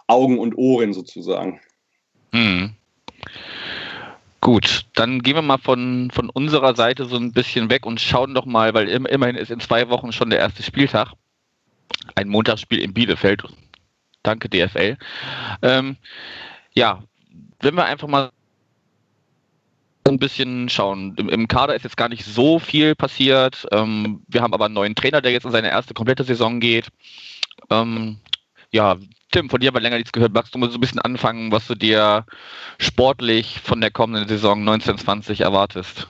[0.07, 1.61] Augen und Ohren sozusagen.
[2.33, 2.75] Hm.
[4.49, 8.33] Gut, dann gehen wir mal von, von unserer Seite so ein bisschen weg und schauen
[8.33, 11.13] doch mal, weil immerhin ist in zwei Wochen schon der erste Spieltag.
[12.15, 13.43] Ein Montagsspiel in Bielefeld.
[14.23, 14.97] Danke, DFL.
[15.61, 15.99] Ähm,
[16.73, 17.03] ja,
[17.61, 18.31] wenn wir einfach mal
[20.07, 21.15] ein bisschen schauen.
[21.19, 23.67] Im, Im, Kader ist jetzt gar nicht so viel passiert.
[23.71, 26.89] Ähm, wir haben aber einen neuen Trainer, der jetzt in seine erste komplette Saison geht.
[27.69, 28.19] Ähm,
[28.71, 28.97] Ja,
[29.33, 30.33] Tim, von dir aber länger nichts gehört.
[30.33, 32.25] Magst du mal so ein bisschen anfangen, was du dir
[32.79, 36.09] sportlich von der kommenden Saison 1920 erwartest?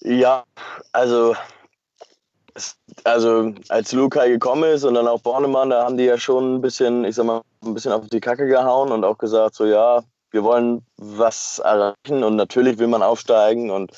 [0.00, 0.44] Ja,
[0.92, 1.36] also,
[3.04, 6.60] also als Lukai gekommen ist und dann auch Bornemann, da haben die ja schon ein
[6.60, 10.02] bisschen, ich sag mal, ein bisschen auf die Kacke gehauen und auch gesagt, so ja,
[10.32, 13.92] wir wollen was erreichen und natürlich will man aufsteigen und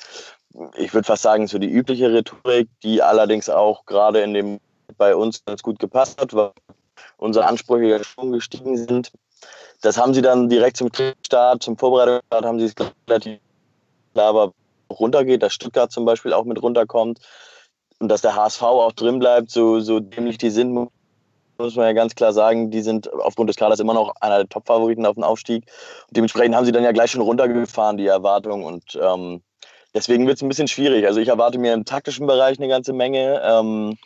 [0.76, 4.60] ich würde fast sagen, so die übliche Rhetorik, die allerdings auch gerade in dem
[4.96, 6.52] bei uns ganz gut gepasst hat, weil
[7.16, 9.12] unsere Ansprüche ja schon gestiegen sind.
[9.82, 10.90] Das haben sie dann direkt zum
[11.24, 12.74] Start, zum Vorbereitungsstart, haben sie es
[13.08, 13.38] relativ
[14.14, 14.52] klar aber
[14.90, 17.18] runtergeht, dass Stuttgart zum Beispiel auch mit runterkommt
[17.98, 21.92] und dass der HSV auch drin bleibt, so, so dämlich die sind, muss man ja
[21.92, 25.24] ganz klar sagen, die sind aufgrund des Kaders immer noch einer der Top-Favoriten auf den
[25.24, 25.64] Aufstieg.
[26.08, 28.64] Und dementsprechend haben sie dann ja gleich schon runtergefahren, die Erwartungen.
[28.64, 29.40] Und ähm,
[29.94, 31.06] deswegen wird es ein bisschen schwierig.
[31.06, 33.40] Also ich erwarte mir im taktischen Bereich eine ganze Menge.
[33.44, 33.96] Ähm,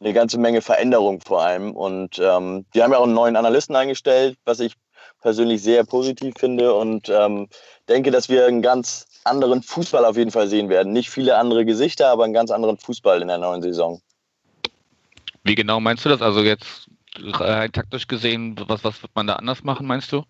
[0.00, 1.72] eine ganze Menge Veränderung vor allem.
[1.72, 4.74] Und ähm, die haben ja auch einen neuen Analysten eingestellt, was ich
[5.20, 7.48] persönlich sehr positiv finde und ähm,
[7.88, 10.92] denke, dass wir einen ganz anderen Fußball auf jeden Fall sehen werden.
[10.92, 14.00] Nicht viele andere Gesichter, aber einen ganz anderen Fußball in der neuen Saison.
[15.44, 16.22] Wie genau meinst du das?
[16.22, 16.88] Also jetzt
[17.22, 20.24] rein taktisch gesehen, was, was wird man da anders machen, meinst du?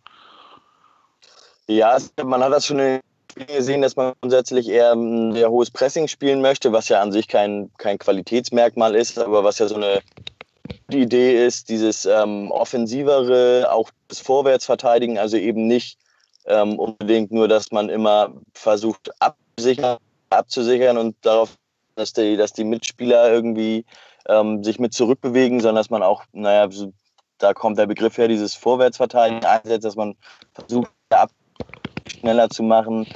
[1.69, 3.01] Ja, man hat das schon
[3.47, 7.29] gesehen, dass man grundsätzlich eher ein sehr hohes Pressing spielen möchte, was ja an sich
[7.29, 10.01] kein, kein Qualitätsmerkmal ist, aber was ja so eine
[10.91, 15.99] Idee ist, dieses ähm, offensivere, auch das Vorwärtsverteidigen, also eben nicht
[16.47, 19.99] ähm, unbedingt nur, dass man immer versucht abzusichern,
[20.31, 21.57] abzusichern und darauf,
[21.97, 23.85] dass die, dass die Mitspieler irgendwie
[24.29, 26.93] ähm, sich mit zurückbewegen, sondern dass man auch, naja, so,
[27.39, 30.17] da kommt der Begriff her, dieses Vorwärtsverteidigen einsetzt, dass man
[30.53, 31.31] versucht, ab
[32.11, 33.07] schneller zu machen,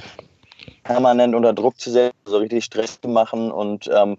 [0.82, 4.18] permanent unter Druck zu setzen, so richtig Stress zu machen und ähm,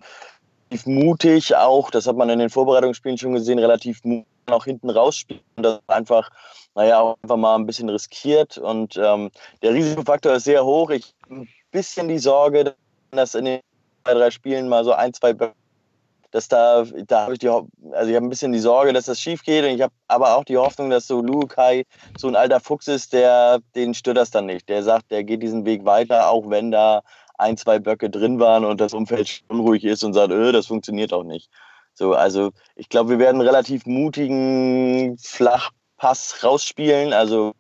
[0.86, 5.42] mutig auch, das hat man in den Vorbereitungsspielen schon gesehen, relativ mutig auch hinten rausspielen
[5.56, 6.30] und das einfach,
[6.76, 10.90] naja, auch einfach mal ein bisschen riskiert und ähm, der Risikofaktor ist sehr hoch.
[10.92, 12.76] Ich habe ein bisschen die Sorge,
[13.12, 13.60] dass in den
[14.04, 15.34] zwei, drei Spielen mal so ein, zwei
[16.36, 17.64] dass da, da habe ich die, also
[18.10, 20.44] ich habe ein bisschen die Sorge, dass das schief geht und ich habe aber auch
[20.44, 21.86] die Hoffnung, dass so Lukai
[22.18, 24.68] so ein alter Fuchs ist, der, den stört das dann nicht.
[24.68, 27.04] Der sagt, der geht diesen Weg weiter, auch wenn da
[27.38, 31.14] ein, zwei Böcke drin waren und das Umfeld unruhig ist und sagt, öh, das funktioniert
[31.14, 31.50] auch nicht.
[31.94, 37.14] So, also ich glaube, wir werden einen relativ mutigen Flachpass rausspielen.
[37.14, 37.54] Also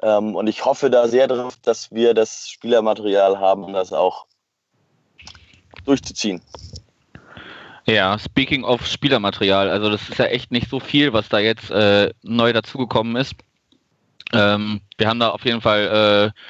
[0.00, 4.24] ähm, und ich hoffe da sehr darauf, dass wir das Spielermaterial haben, um das auch
[5.84, 6.40] durchzuziehen.
[7.88, 11.70] Ja, speaking of Spielermaterial, also das ist ja echt nicht so viel, was da jetzt
[11.70, 13.36] äh, neu dazugekommen ist.
[14.32, 16.40] Ähm, wir haben da auf jeden Fall äh,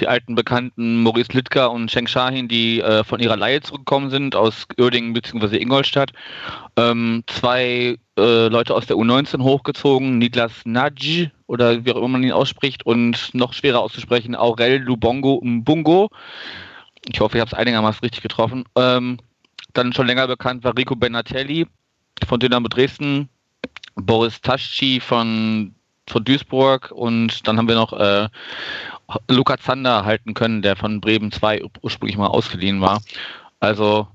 [0.00, 4.34] die alten Bekannten Maurice Littker und Sheng Shahin, die äh, von ihrer Leihe zurückgekommen sind
[4.34, 5.58] aus Uerdingen bzw.
[5.58, 6.10] Ingolstadt.
[6.76, 12.24] Ähm, zwei äh, Leute aus der U19 hochgezogen, Niklas Nadj oder wie auch immer man
[12.24, 16.10] ihn ausspricht und noch schwerer auszusprechen, Aurel Lubongo Mbungo.
[17.08, 18.64] Ich hoffe, ich habe es einigermaßen richtig getroffen.
[18.74, 19.18] Ähm,
[19.74, 21.66] dann schon länger bekannt war Rico Benatelli
[22.26, 23.28] von Dynamo Dresden,
[23.94, 25.74] Boris Taschi von,
[26.06, 28.28] von Duisburg und dann haben wir noch äh,
[29.28, 33.02] Luca Zander halten können, der von Bremen 2 ursprünglich mal ausgeliehen war.
[33.58, 34.08] Also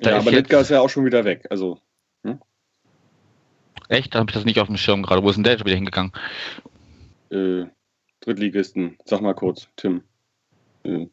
[0.00, 1.46] ja, aber Litka ist ja auch schon wieder weg.
[1.50, 1.78] Also
[2.22, 2.40] hm?
[3.88, 5.22] echt, da habe ich das nicht auf dem Schirm gerade.
[5.22, 6.12] Wo ist denn der schon wieder hingegangen?
[7.30, 7.64] Äh,
[8.20, 10.02] Drittligisten, sag mal kurz, Tim.
[10.84, 11.06] Äh.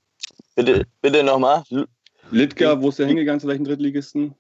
[0.56, 1.64] Bitte, bitte nochmal.
[2.34, 4.36] Litka, wo ist er hingegangen, zu welchen Drittligisten?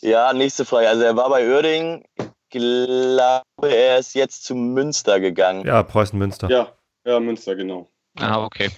[0.00, 0.88] Ja, nächste Frage.
[0.88, 2.04] Also er war bei Uerdingen.
[2.50, 5.66] glaube, er ist jetzt zu Münster gegangen.
[5.66, 6.50] Ja, Preußen-Münster.
[6.50, 6.72] Ja,
[7.04, 7.88] ja, Münster, genau.
[8.16, 8.70] Ah, okay.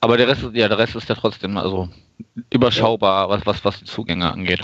[0.00, 1.88] Aber der Rest, ja, der Rest ist ja trotzdem also
[2.50, 3.30] überschaubar, ja.
[3.30, 4.62] was, was, was die Zugänge angeht.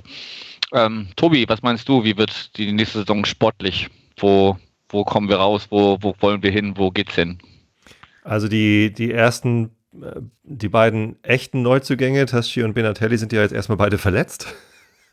[0.72, 2.04] Ähm, Tobi, was meinst du?
[2.04, 3.88] Wie wird die nächste Saison sportlich?
[4.16, 4.56] Wo,
[4.88, 5.66] wo kommen wir raus?
[5.70, 6.74] Wo, wo wollen wir hin?
[6.76, 7.38] Wo geht's hin?
[8.22, 9.70] Also die, die ersten
[10.42, 14.54] die beiden echten Neuzugänge, Taschi und Benatelli, sind ja jetzt erstmal beide verletzt.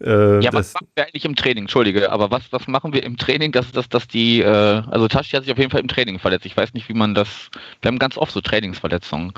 [0.00, 1.64] äh, ja, was machen wir eigentlich im Training?
[1.64, 5.36] Entschuldige, aber was, was machen wir im Training, dass, dass, dass die, äh, also Taschi
[5.36, 6.46] hat sich auf jeden Fall im Training verletzt.
[6.46, 7.50] Ich weiß nicht, wie man das,
[7.80, 9.32] wir haben ganz oft so Trainingsverletzungen.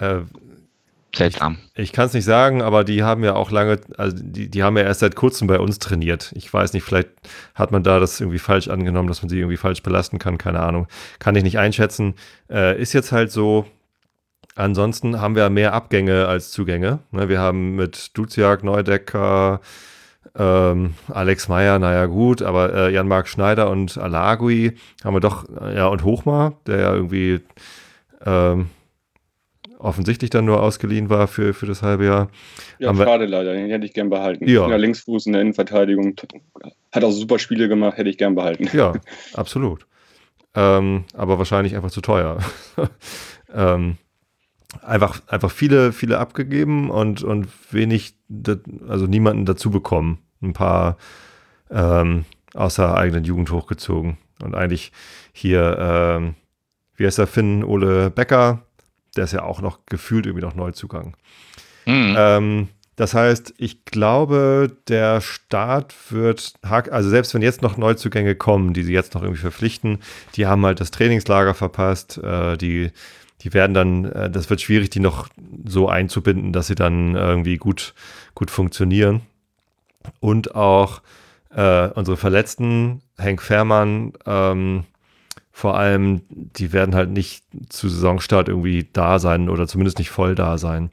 [0.00, 0.18] Ja.
[0.18, 0.24] Äh,
[1.14, 1.58] Seltsam.
[1.74, 4.62] Ich, ich kann es nicht sagen, aber die haben ja auch lange, also die, die
[4.62, 6.32] haben ja erst seit kurzem bei uns trainiert.
[6.34, 7.10] Ich weiß nicht, vielleicht
[7.54, 10.60] hat man da das irgendwie falsch angenommen, dass man sie irgendwie falsch belasten kann, keine
[10.60, 10.86] Ahnung.
[11.18, 12.14] Kann ich nicht einschätzen.
[12.50, 13.66] Äh, ist jetzt halt so.
[14.54, 16.98] Ansonsten haben wir mehr Abgänge als Zugänge.
[17.10, 19.60] Ne, wir haben mit Duziak, Neudecker,
[20.34, 25.76] ähm, Alex Meyer, naja gut, aber äh, Jan-Marc Schneider und Alagui haben wir doch, äh,
[25.76, 27.40] ja, und Hochmar, der ja irgendwie
[28.24, 28.68] ähm,
[29.82, 32.28] offensichtlich dann nur ausgeliehen war für, für das halbe Jahr.
[32.78, 34.48] Ja, Haben schade leider, den hätte ich gern behalten.
[34.48, 34.68] Ja.
[34.68, 34.76] Ja.
[34.76, 36.14] Linksfuß in der Innenverteidigung.
[36.92, 38.68] Hat auch super Spiele gemacht, hätte ich gern behalten.
[38.72, 38.94] Ja,
[39.34, 39.86] absolut.
[40.54, 42.38] Ähm, aber wahrscheinlich einfach zu teuer.
[43.54, 43.96] ähm,
[44.82, 48.14] einfach, einfach viele, viele abgegeben und, und wenig,
[48.88, 50.18] also niemanden dazu bekommen.
[50.42, 50.96] Ein paar
[51.70, 54.18] ähm, aus der eigenen Jugend hochgezogen.
[54.42, 54.92] Und eigentlich
[55.32, 56.34] hier, ähm,
[56.96, 58.66] wie heißt der Finn, Ole Becker,
[59.16, 61.16] der ist ja auch noch gefühlt irgendwie noch Neuzugang.
[61.84, 62.14] Hm.
[62.16, 68.74] Ähm, das heißt, ich glaube, der Staat wird, also selbst wenn jetzt noch Neuzugänge kommen,
[68.74, 70.00] die sie jetzt noch irgendwie verpflichten,
[70.36, 72.90] die haben halt das Trainingslager verpasst, äh, die,
[73.40, 75.28] die werden dann, äh, das wird schwierig, die noch
[75.64, 77.94] so einzubinden, dass sie dann irgendwie gut,
[78.34, 79.22] gut funktionieren.
[80.20, 81.00] Und auch
[81.54, 84.84] äh, unsere Verletzten, Henk Fährmann, ähm,
[85.52, 90.34] vor allem, die werden halt nicht zu Saisonstart irgendwie da sein oder zumindest nicht voll
[90.34, 90.90] da sein.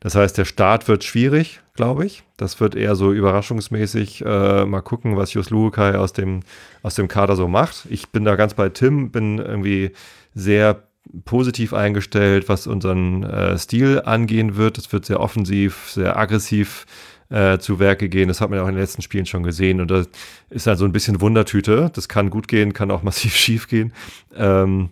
[0.00, 2.24] Das heißt, der Start wird schwierig, glaube ich.
[2.36, 4.24] Das wird eher so überraschungsmäßig.
[4.26, 6.40] Äh, mal gucken, was Jus Lukai aus dem,
[6.82, 7.86] aus dem Kader so macht.
[7.88, 9.92] Ich bin da ganz bei Tim, bin irgendwie
[10.34, 10.82] sehr
[11.24, 14.76] positiv eingestellt, was unseren äh, Stil angehen wird.
[14.76, 16.86] Es wird sehr offensiv, sehr aggressiv
[17.32, 18.28] äh, zu Werke gehen.
[18.28, 19.80] Das hat man ja auch in den letzten Spielen schon gesehen.
[19.80, 20.08] Und das
[20.50, 21.90] ist halt so ein bisschen Wundertüte.
[21.94, 23.92] Das kann gut gehen, kann auch massiv schief gehen.
[24.36, 24.90] Ähm,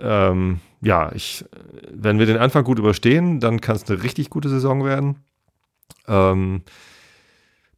[0.00, 1.44] ähm, ja, ich,
[1.90, 5.16] wenn wir den Anfang gut überstehen, dann kann es eine richtig gute Saison werden.
[6.08, 6.62] Ähm,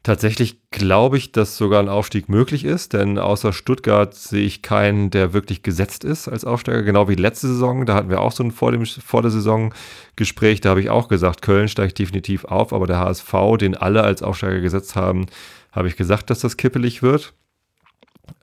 [0.07, 5.11] tatsächlich glaube ich, dass sogar ein Aufstieg möglich ist, denn außer Stuttgart sehe ich keinen,
[5.11, 7.87] der wirklich gesetzt ist als Aufsteiger, genau wie letzte Saison.
[7.87, 9.75] Da hatten wir auch so ein vor, dem, vor der Saison
[10.15, 14.05] Gespräch, da habe ich auch gesagt, Köln steigt definitiv auf, aber der HSV, den alle
[14.05, 15.27] als Aufsteiger gesetzt haben,
[15.73, 17.35] habe ich gesagt, dass das kippelig wird.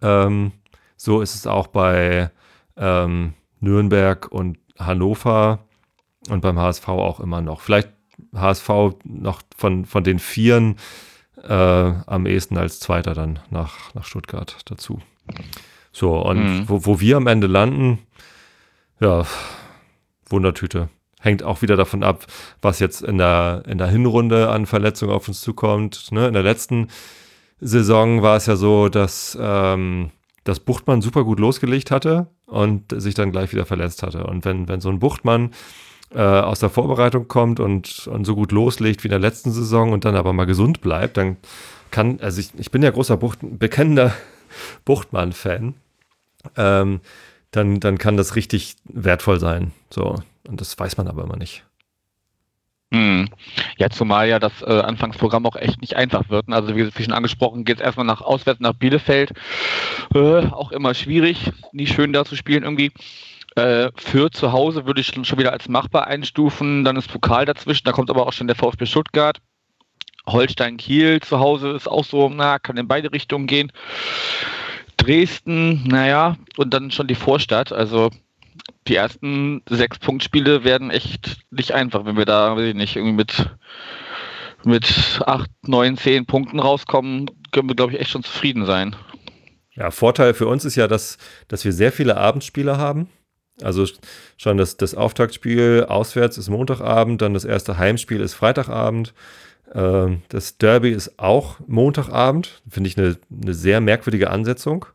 [0.01, 0.51] Ähm,
[0.97, 2.29] so ist es auch bei
[2.75, 5.59] ähm, Nürnberg und Hannover
[6.27, 7.61] und beim HSV auch immer noch.
[7.61, 7.87] Vielleicht
[8.35, 8.69] HSV
[9.05, 10.75] noch von, von den Vieren
[11.43, 14.99] äh, am ehesten als Zweiter dann nach, nach Stuttgart dazu.
[15.91, 16.69] So, und Mhm.
[16.69, 17.99] wo, wo wir am Ende landen,
[18.99, 19.25] ja,
[20.29, 20.89] Wundertüte.
[21.19, 22.25] Hängt auch wieder davon ab,
[22.61, 26.11] was jetzt in der, in der Hinrunde an Verletzungen auf uns zukommt.
[26.11, 26.27] Ne?
[26.27, 26.87] In der letzten
[27.61, 30.11] Saison war es ja so, dass, ähm,
[30.43, 34.25] dass Buchtmann super gut losgelegt hatte und sich dann gleich wieder verletzt hatte.
[34.25, 35.51] Und wenn, wenn so ein Buchtmann
[36.13, 39.91] äh, aus der Vorbereitung kommt und, und so gut loslegt wie in der letzten Saison
[39.91, 41.37] und dann aber mal gesund bleibt, dann
[41.91, 44.13] kann, also ich, ich bin ja großer Bucht, bekennender
[44.85, 45.75] Buchtmann-Fan,
[46.57, 47.01] ähm,
[47.51, 49.71] dann, dann kann das richtig wertvoll sein.
[49.89, 50.15] So.
[50.47, 51.63] Und das weiß man aber immer nicht.
[52.93, 53.27] Hm.
[53.77, 56.47] Ja, zumal ja das äh, Anfangsprogramm auch echt nicht einfach wird.
[56.47, 56.55] ne?
[56.55, 59.33] Also wie wie schon angesprochen, geht es erstmal nach auswärts nach Bielefeld.
[60.13, 62.91] Äh, auch immer schwierig, nie schön da zu spielen irgendwie.
[63.55, 66.83] Äh, für zu Hause würde ich schon wieder als machbar einstufen.
[66.83, 69.39] Dann ist Pokal dazwischen, da kommt aber auch schon der VfB Stuttgart.
[70.25, 73.71] Holstein Kiel zu Hause ist auch so, na, kann in beide Richtungen gehen.
[74.97, 77.71] Dresden, naja, und dann schon die Vorstadt.
[77.71, 78.09] Also
[78.87, 83.15] die ersten sechs Punktspiele werden echt nicht einfach, wenn wir da, weiß ich nicht, irgendwie
[83.15, 83.49] mit,
[84.63, 88.95] mit acht, neun, zehn Punkten rauskommen, können wir, glaube ich, echt schon zufrieden sein.
[89.75, 93.09] Ja, Vorteil für uns ist ja, dass, dass wir sehr viele Abendspiele haben.
[93.63, 93.85] Also
[94.37, 99.13] schon das, das Auftaktspiel auswärts ist Montagabend, dann das erste Heimspiel ist Freitagabend.
[99.73, 102.61] Ähm, das Derby ist auch Montagabend.
[102.69, 104.85] Finde ich eine, eine sehr merkwürdige Ansetzung.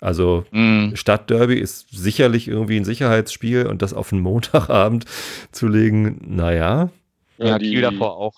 [0.00, 5.06] Also Mm, Stadtderby ist sicherlich irgendwie ein Sicherheitsspiel und das auf einen Montagabend
[5.50, 6.90] zu legen, naja.
[7.38, 8.34] ja, die, Kiel davor auch.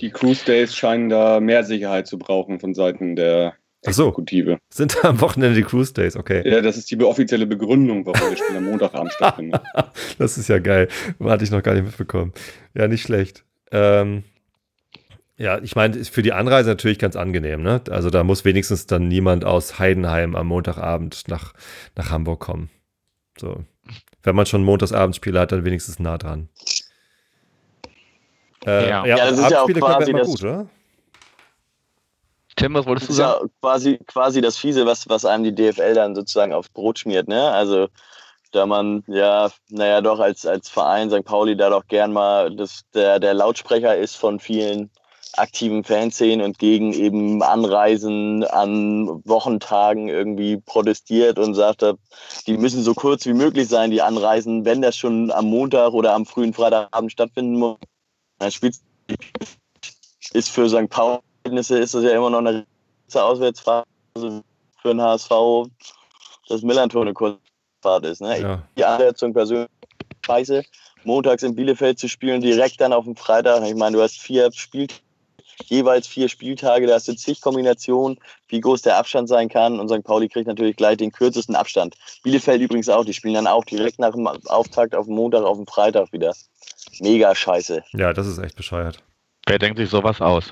[0.00, 3.54] die Cruise Days scheinen da mehr Sicherheit zu brauchen von Seiten der
[3.86, 4.04] Ach so.
[4.08, 4.58] Exekutive.
[4.68, 6.42] Sind da am Wochenende die Cruise Days, okay.
[6.46, 9.60] Ja, das ist die offizielle Begründung, warum das Spiel am Montagabend stattfindet.
[10.18, 10.88] Das ist ja geil.
[11.22, 12.32] Hatte ich noch gar nicht mitbekommen.
[12.74, 13.44] Ja, nicht schlecht.
[13.72, 14.24] Ähm,
[15.38, 17.80] ja, ich meine, ist für die Anreise natürlich ganz angenehm, ne?
[17.88, 21.54] Also da muss wenigstens dann niemand aus Heidenheim am Montagabend nach,
[21.96, 22.68] nach Hamburg kommen.
[23.38, 23.64] So.
[24.22, 26.50] Wenn man schon Montagsabendspiele hat, dann wenigstens nah dran.
[28.66, 29.06] Äh, Ja.
[29.06, 30.68] ja, Ja, das ist ja auch quasi immer das- gut, oder?
[32.60, 33.40] Tim, was wolltest du sagen?
[33.42, 37.26] ja quasi, quasi das Fiese, was, was einem die DFL dann sozusagen aufs Brot schmiert,
[37.26, 37.50] ne?
[37.50, 37.88] Also
[38.52, 41.24] da man ja, naja, doch als, als Verein St.
[41.24, 44.90] Pauli da doch gern mal das, der, der Lautsprecher ist von vielen
[45.36, 51.84] aktiven Fanszenen und gegen eben Anreisen an Wochentagen irgendwie protestiert und sagt,
[52.46, 56.12] die müssen so kurz wie möglich sein, die Anreisen, wenn das schon am Montag oder
[56.12, 57.78] am frühen Freitagabend stattfinden muss.
[58.38, 58.74] Dann spielt
[60.32, 60.90] ist für St.
[60.90, 61.20] Pauli
[61.56, 62.64] ist das ja immer noch eine
[63.12, 64.42] Auswärtsfahrt also
[64.80, 65.30] für den HSV,
[66.48, 68.20] dass Millantor eine Kurzfahrt ist.
[68.20, 68.40] Ne?
[68.40, 68.62] Ja.
[68.76, 69.68] Die Ansetzung persönlich
[70.24, 70.62] scheiße,
[71.04, 73.62] montags in Bielefeld zu spielen, direkt dann auf dem Freitag.
[73.64, 75.00] Ich meine, du hast vier Spieltage
[75.66, 79.78] jeweils vier Spieltage, da hast du zig Kombinationen, wie groß der Abstand sein kann.
[79.78, 80.04] Und St.
[80.04, 81.96] Pauli kriegt natürlich gleich den kürzesten Abstand.
[82.22, 85.56] Bielefeld übrigens auch, die spielen dann auch direkt nach dem Auftakt auf dem Montag, auf
[85.56, 86.34] dem Freitag wieder.
[87.00, 87.82] Mega scheiße.
[87.92, 89.02] Ja, das ist echt bescheuert.
[89.46, 90.50] Wer denkt sich sowas aus?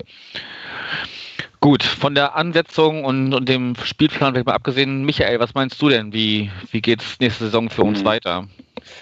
[1.60, 6.12] Gut, von der Ansetzung und, und dem Spielplan mal abgesehen, Michael, was meinst du denn?
[6.12, 8.04] Wie, wie geht es nächste Saison für uns mhm.
[8.04, 8.48] weiter?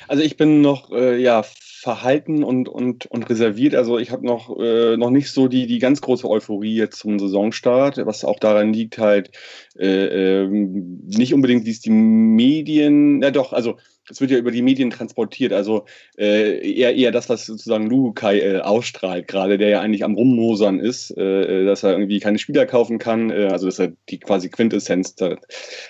[0.09, 1.45] Also ich bin noch äh, ja
[1.87, 3.77] verhalten und, und, und reserviert.
[3.77, 7.19] Also ich habe noch, äh, noch nicht so die, die ganz große Euphorie jetzt zum
[7.19, 9.31] Saisonstart, was auch daran liegt halt
[9.79, 13.77] äh, äh, nicht unbedingt, wie es die Medien, ja doch, also
[14.11, 15.85] es wird ja über die Medien transportiert, also
[16.16, 20.79] äh, eher, eher das, was sozusagen Lukai äh, ausstrahlt, gerade der ja eigentlich am Rummosern
[20.79, 24.19] ist, äh, dass er irgendwie keine Spieler kaufen kann, äh, also das ist ja die
[24.19, 25.37] quasi Quintessenz da,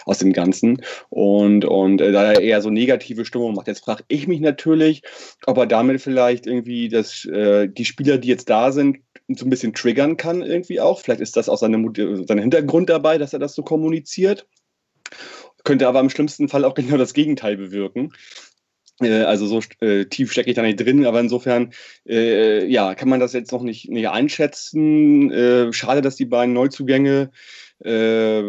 [0.04, 3.66] aus dem Ganzen und, und äh, da er eher so negative Stimmung macht.
[3.66, 5.02] Jetzt frage ich mich natürlich,
[5.46, 8.98] ob er damit vielleicht irgendwie das, äh, die Spieler, die jetzt da sind,
[9.28, 11.00] so ein bisschen triggern kann irgendwie auch.
[11.00, 11.82] Vielleicht ist das auch seine,
[12.26, 14.46] sein Hintergrund dabei, dass er das so kommuniziert
[15.66, 18.12] könnte aber im schlimmsten Fall auch genau das Gegenteil bewirken.
[19.00, 21.72] Äh, also so äh, tief stecke ich da nicht drin, aber insofern
[22.08, 25.30] äh, ja, kann man das jetzt noch nicht, nicht einschätzen.
[25.30, 27.30] Äh, schade, dass die beiden Neuzugänge
[27.84, 28.42] äh,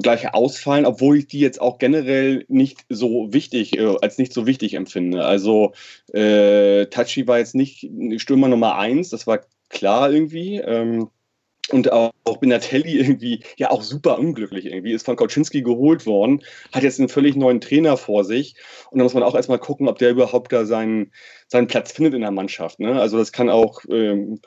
[0.00, 4.46] gleich ausfallen, obwohl ich die jetzt auch generell nicht so wichtig, äh, als nicht so
[4.46, 5.24] wichtig empfinde.
[5.26, 5.72] Also
[6.14, 10.56] Tachi war jetzt nicht Stürmer Nummer eins, das war klar irgendwie.
[10.56, 11.10] Ähm,
[11.70, 16.42] und auch, auch Benatelli irgendwie ja auch super unglücklich irgendwie, ist von Kauczynski geholt worden,
[16.72, 18.54] hat jetzt einen völlig neuen Trainer vor sich
[18.90, 21.12] und da muss man auch erstmal gucken, ob der überhaupt da seinen,
[21.48, 22.80] seinen Platz findet in der Mannschaft.
[22.80, 23.00] Ne?
[23.00, 24.40] Also das kann auch ähm,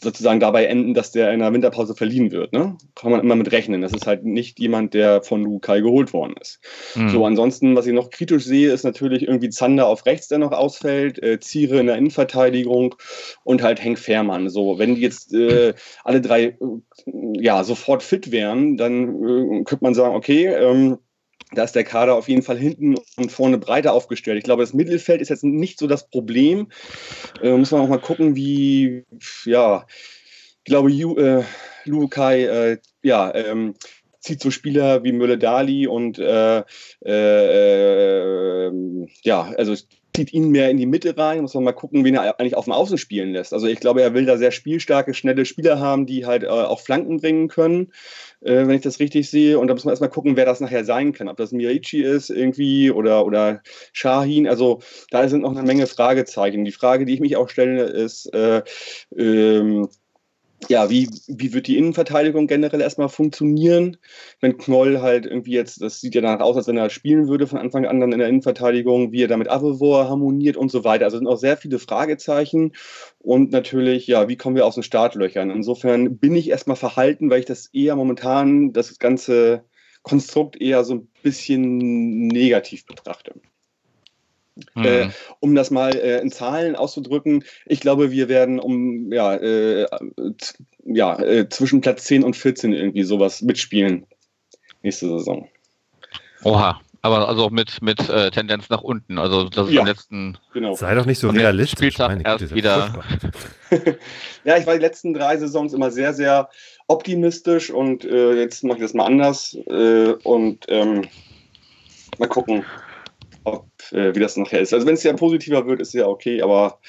[0.00, 2.52] sozusagen dabei enden, dass der in der Winterpause verliehen wird.
[2.52, 2.76] Ne?
[2.94, 3.82] Kann man immer mit rechnen.
[3.82, 6.60] Das ist halt nicht jemand, der von Lukai geholt worden ist.
[6.94, 7.08] Mhm.
[7.08, 10.52] So, ansonsten, was ich noch kritisch sehe, ist natürlich irgendwie Zander auf rechts, der noch
[10.52, 12.94] ausfällt, äh, Ziere in der Innenverteidigung
[13.44, 14.48] und halt Henk Fährmann.
[14.48, 15.74] So, wenn die jetzt äh,
[16.04, 16.56] alle drei äh,
[17.40, 20.98] ja sofort fit wären, dann äh, könnte man sagen, okay, ähm,
[21.56, 24.38] da ist der Kader auf jeden Fall hinten und vorne breiter aufgestellt.
[24.38, 26.68] Ich glaube, das Mittelfeld ist jetzt nicht so das Problem.
[27.42, 29.04] Äh, muss man auch mal gucken, wie,
[29.44, 31.44] ja, ich glaube, Ju, äh,
[31.84, 33.74] Lukai, äh, ja, ähm,
[34.20, 36.62] zieht so Spieler wie Müller-Dali und äh,
[37.04, 38.70] äh,
[39.22, 39.74] ja, also
[40.16, 42.64] zieht ihn mehr in die Mitte rein, muss man mal gucken, wen er eigentlich auf
[42.64, 43.52] dem Außen spielen lässt.
[43.52, 46.80] Also ich glaube, er will da sehr spielstarke, schnelle Spieler haben, die halt äh, auch
[46.80, 47.92] Flanken bringen können,
[48.40, 49.58] äh, wenn ich das richtig sehe.
[49.58, 51.28] Und da muss man erstmal gucken, wer das nachher sein kann.
[51.28, 53.60] Ob das Mirici ist irgendwie oder, oder
[53.92, 54.48] Shahin.
[54.48, 56.64] Also da sind noch eine Menge Fragezeichen.
[56.64, 58.62] Die Frage, die ich mich auch stelle, ist, äh,
[59.16, 59.88] ähm,
[60.68, 63.98] ja, wie, wie wird die Innenverteidigung generell erstmal funktionieren,
[64.40, 67.46] wenn Knoll halt irgendwie jetzt, das sieht ja danach aus, als wenn er spielen würde
[67.46, 71.04] von Anfang an dann in der Innenverteidigung, wie er damit Avevor harmoniert und so weiter.
[71.04, 72.72] Also sind auch sehr viele Fragezeichen
[73.18, 75.50] und natürlich, ja, wie kommen wir aus den Startlöchern?
[75.50, 79.64] Insofern bin ich erstmal verhalten, weil ich das eher momentan, das ganze
[80.02, 83.34] Konstrukt eher so ein bisschen negativ betrachte.
[84.74, 84.84] Mhm.
[84.84, 85.08] Äh,
[85.40, 89.86] um das mal äh, in Zahlen auszudrücken, ich glaube, wir werden um ja, äh,
[90.84, 94.06] ja äh, zwischen Platz 10 und 14 irgendwie sowas mitspielen
[94.82, 95.48] nächste Saison.
[96.44, 99.18] Oha, aber also auch mit, mit äh, Tendenz nach unten.
[99.18, 100.38] Also das ist ja, am letzten.
[100.52, 100.74] Genau.
[100.74, 101.94] Sei doch nicht so realistisch.
[101.94, 103.04] Spieltag erst wieder.
[104.44, 106.48] ja, ich war die letzten drei Saisons immer sehr, sehr
[106.86, 109.56] optimistisch und äh, jetzt mache ich das mal anders
[110.22, 111.02] und ähm,
[112.18, 112.64] mal gucken,
[113.46, 114.74] ob, äh, wie das nachher ist.
[114.74, 116.80] Also wenn es ja positiver wird, ist ja okay, aber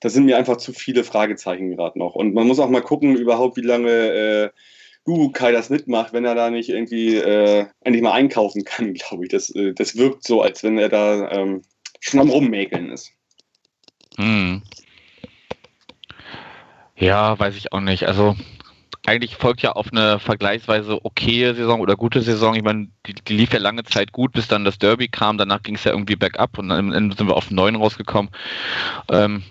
[0.00, 2.14] da sind mir einfach zu viele Fragezeichen gerade noch.
[2.14, 4.50] Und man muss auch mal gucken, überhaupt, wie lange äh,
[5.32, 9.30] Kai das mitmacht, wenn er da nicht irgendwie äh, endlich mal einkaufen kann, glaube ich.
[9.30, 11.62] Das, äh, das wirkt so, als wenn er da ähm,
[12.00, 13.12] schon am Rummäkeln ist.
[14.16, 14.62] Hm.
[16.96, 18.04] Ja, weiß ich auch nicht.
[18.04, 18.36] Also
[19.06, 22.54] eigentlich folgt ja auf eine vergleichsweise okaye Saison oder gute Saison.
[22.54, 25.38] Ich meine, die, die lief ja lange Zeit gut, bis dann das Derby kam.
[25.38, 28.30] Danach ging es ja irgendwie bergab und dann sind wir auf neun rausgekommen.
[29.10, 29.42] Ähm,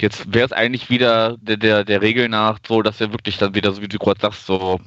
[0.00, 3.54] jetzt wäre es eigentlich wieder der, der, der Regel nach so, dass wir wirklich dann
[3.54, 4.80] wieder, so wie du gerade sagst, so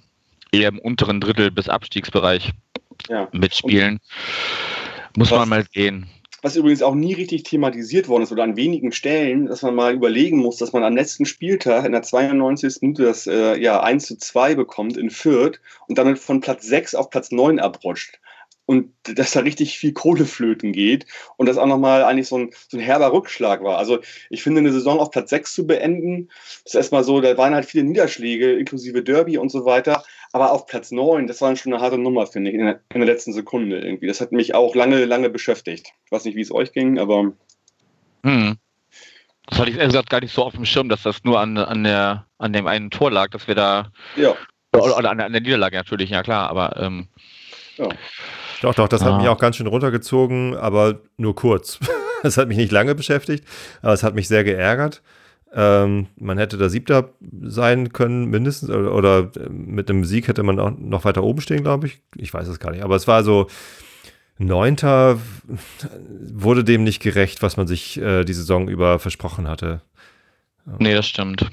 [0.52, 2.52] eher im unteren Drittel bis Abstiegsbereich
[3.10, 3.28] ja.
[3.32, 4.00] mitspielen.
[5.16, 6.10] Muss man mal sehen
[6.42, 9.94] was übrigens auch nie richtig thematisiert worden ist oder an wenigen Stellen, dass man mal
[9.94, 12.82] überlegen muss, dass man am letzten Spieltag in der 92.
[12.82, 16.96] Minute das äh, ja, 1 zu 2 bekommt in Fürth und damit von Platz 6
[16.96, 18.20] auf Platz 9 abrutscht.
[18.72, 21.06] Und dass da richtig viel Kohleflöten geht
[21.36, 23.78] und das auch nochmal eigentlich so ein, so ein herber Rückschlag war.
[23.78, 24.00] Also
[24.30, 26.30] ich finde, eine Saison auf Platz 6 zu beenden,
[26.64, 30.06] ist erstmal so, da waren halt viele Niederschläge, inklusive Derby und so weiter.
[30.32, 33.02] Aber auf Platz 9, das war schon eine harte Nummer, finde ich, in der, in
[33.02, 34.08] der, letzten Sekunde irgendwie.
[34.08, 35.92] Das hat mich auch lange, lange beschäftigt.
[36.06, 37.34] Ich weiß nicht, wie es euch ging, aber.
[38.24, 38.56] Hm.
[39.48, 41.58] Das hatte ich ehrlich gesagt gar nicht so auf dem Schirm, dass das nur an,
[41.58, 43.92] an, der, an dem einen Tor lag, dass wir da.
[44.16, 44.34] Ja.
[44.74, 46.78] Oder, an, der, an der Niederlage natürlich, ja klar, aber.
[46.82, 47.10] Ähm,
[47.78, 47.90] ja.
[48.62, 49.18] Doch, doch, das hat Ah.
[49.18, 51.80] mich auch ganz schön runtergezogen, aber nur kurz.
[52.24, 53.44] Das hat mich nicht lange beschäftigt,
[53.82, 55.02] aber es hat mich sehr geärgert.
[55.54, 57.10] Ähm, man hätte da Siebter
[57.42, 61.64] sein können, mindestens, oder, oder mit einem Sieg hätte man auch noch weiter oben stehen,
[61.64, 62.00] glaube ich.
[62.16, 63.48] Ich weiß es gar nicht, aber es war so,
[64.38, 65.18] Neunter
[66.32, 69.82] wurde dem nicht gerecht, was man sich äh, die Saison über versprochen hatte.
[70.78, 71.50] nee, das stimmt.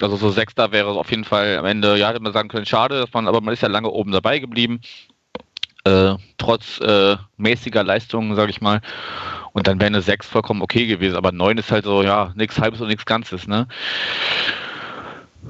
[0.00, 3.00] Also so Sechster wäre auf jeden Fall am Ende, ja, hätte man sagen können, schade,
[3.00, 4.80] dass man, aber man ist ja lange oben dabei geblieben.
[5.88, 8.80] Äh, trotz äh, mäßiger Leistungen, sage ich mal.
[9.52, 11.16] Und dann wäre eine 6 vollkommen okay gewesen.
[11.16, 13.66] Aber 9 ist halt so, ja, nichts Halbes und nichts Ganzes, ne?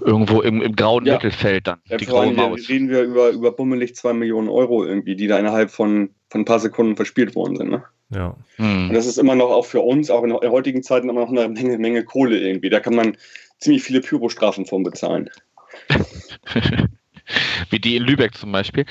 [0.01, 1.15] Irgendwo im, im grauen Ja.
[1.15, 1.81] Mittelfeld dann.
[1.87, 2.69] Ja, die graue Maus.
[2.69, 6.45] reden wir über, über bummelig 2 Millionen Euro irgendwie, die da innerhalb von, von ein
[6.45, 7.71] paar Sekunden verspielt worden sind.
[7.71, 7.83] Ne?
[8.11, 8.37] Ja.
[8.59, 8.91] Und Hm.
[8.93, 11.49] das ist immer noch auch für uns, auch in der heutigen Zeit, immer noch eine
[11.49, 12.71] Menge, Menge Kohle irgendwie.
[12.71, 13.17] Da kann man
[13.59, 15.31] ziemlich viele Pyrostrafen von bezahlen.
[17.71, 18.87] Wie die in Lübeck zum Beispiel.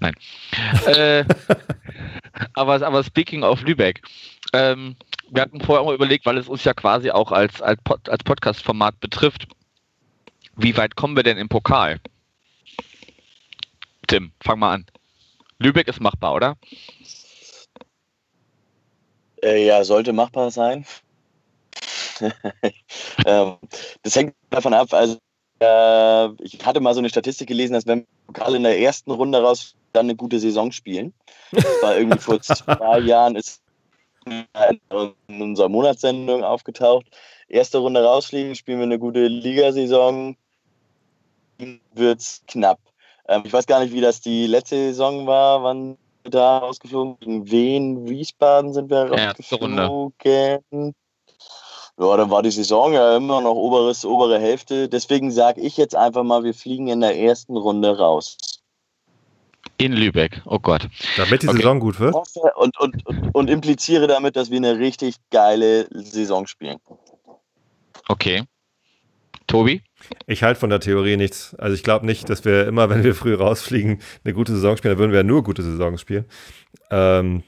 [0.00, 0.14] Nein.
[0.86, 1.24] äh,
[2.54, 4.02] aber, aber speaking of Lübeck.
[4.52, 4.96] Ähm,
[5.30, 8.08] wir hatten vorher auch mal überlegt, weil es uns ja quasi auch als, als, Pod,
[8.08, 9.48] als Podcast-Format betrifft.
[10.56, 12.00] Wie weit kommen wir denn im Pokal?
[14.06, 14.86] Tim, fang mal an.
[15.58, 16.56] Lübeck ist machbar, oder?
[19.42, 20.84] Äh, ja, sollte machbar sein.
[23.26, 23.56] ähm,
[24.02, 25.18] das hängt davon ab, also
[26.40, 29.42] ich hatte mal so eine Statistik gelesen, dass wenn wir Pokal in der ersten Runde
[29.42, 31.12] raus dann eine gute Saison spielen.
[31.52, 33.62] Das war irgendwie vor zwei Jahren ist
[34.24, 37.06] in unserer Monatssendung aufgetaucht.
[37.48, 40.36] Erste Runde rausfliegen, spielen wir eine gute Ligasaison,
[41.94, 42.78] wird's knapp.
[43.28, 47.18] Ähm, ich weiß gar nicht, wie das die letzte Saison war, wann wir da rausgeflogen
[47.20, 48.08] gegen wen?
[48.08, 50.92] Wiesbaden sind wir Erste Runde.
[51.98, 54.88] Ja, dann war die Saison ja immer noch oberes, obere Hälfte.
[54.88, 58.36] Deswegen sage ich jetzt einfach mal, wir fliegen in der ersten Runde raus.
[59.78, 60.40] In Lübeck.
[60.46, 60.88] Oh Gott.
[61.16, 61.58] Damit die Okay.
[61.58, 62.14] Saison gut wird.
[62.54, 66.78] Und, und, und, und impliziere damit, dass wir eine richtig geile Saison spielen.
[68.08, 68.44] Okay.
[69.46, 69.82] Tobi?
[70.26, 71.54] Ich halte von der Theorie nichts.
[71.56, 74.94] Also ich glaube nicht, dass wir immer, wenn wir früh rausfliegen, eine gute Saison spielen.
[74.94, 76.24] Da würden wir ja nur gute Saisons spielen.
[76.90, 77.42] Ähm,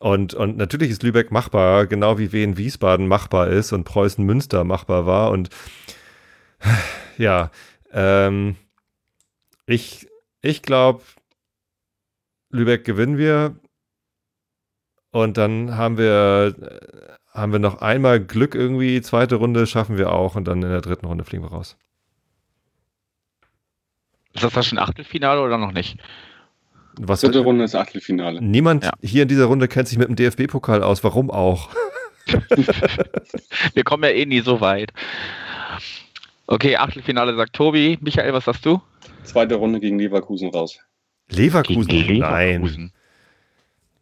[0.00, 4.64] und, und natürlich ist Lübeck machbar, genau wie Wien Wiesbaden machbar ist und Preußen Münster
[4.64, 5.30] machbar war.
[5.30, 5.50] Und
[7.18, 7.50] ja,
[7.92, 8.56] ähm,
[9.66, 10.08] ich,
[10.40, 11.02] ich glaube,
[12.48, 13.56] Lübeck gewinnen wir.
[15.10, 19.02] Und dann haben wir, äh, haben wir noch einmal Glück irgendwie.
[19.02, 21.76] Zweite Runde schaffen wir auch und dann in der dritten Runde fliegen wir raus.
[24.32, 25.98] Ist das dann schon Achtelfinale oder noch nicht?
[26.98, 28.40] Was Dritte Runde ist Achtelfinale.
[28.42, 28.92] Niemand Ja.
[29.02, 31.02] hier in dieser Runde kennt sich mit dem DFB-Pokal aus.
[31.04, 31.68] Warum auch?
[33.74, 34.92] Wir kommen ja eh nie so weit.
[36.46, 37.98] Okay, Achtelfinale sagt Tobi.
[38.00, 38.80] Michael, was sagst du?
[39.24, 40.78] Zweite Runde gegen Leverkusen raus.
[41.30, 41.86] Leverkusen?
[41.86, 42.62] Gegen Nein.
[42.62, 42.92] Leverkusen.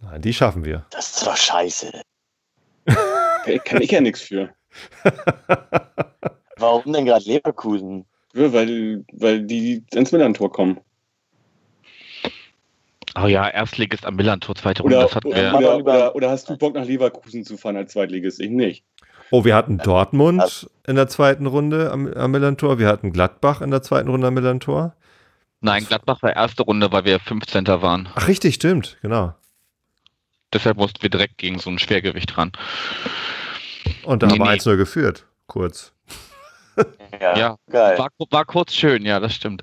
[0.01, 0.86] Nein, die schaffen wir.
[0.91, 1.93] Das ist doch scheiße.
[3.64, 4.51] Kann, ich ja nichts für.
[6.57, 8.05] Warum denn gerade Leverkusen?
[8.34, 10.78] Ja, Weil, weil die ins Millantor kommen.
[13.23, 14.97] Oh ja, Erstligist am Millantor, zweite Runde.
[14.97, 17.93] Oder, Das hatten oder, oder, oder, oder hast du Bock nach Leverkusen zu fahren als
[17.93, 18.41] Zweitligist?
[18.41, 18.85] Ich nicht.
[19.31, 22.79] Oh, wir hatten Dortmund in der zweiten Runde am, am Millantor.
[22.79, 24.95] Wir hatten Gladbach in der zweiten Runde am Millantor.
[25.61, 27.66] Nein, Gladbach war erste Runde, weil wir 15.
[27.66, 28.09] waren.
[28.14, 29.35] Ach, richtig, stimmt, genau.
[30.53, 32.53] Deshalb mussten wir direkt gegen so ein Schwergewicht ran.
[34.05, 34.59] Und da Nee, haben wir nee.
[34.59, 35.27] 1-0 geführt.
[35.47, 35.93] Kurz.
[37.21, 37.99] Ja, Ja, geil.
[37.99, 39.62] War, war kurz schön, ja, das stimmt.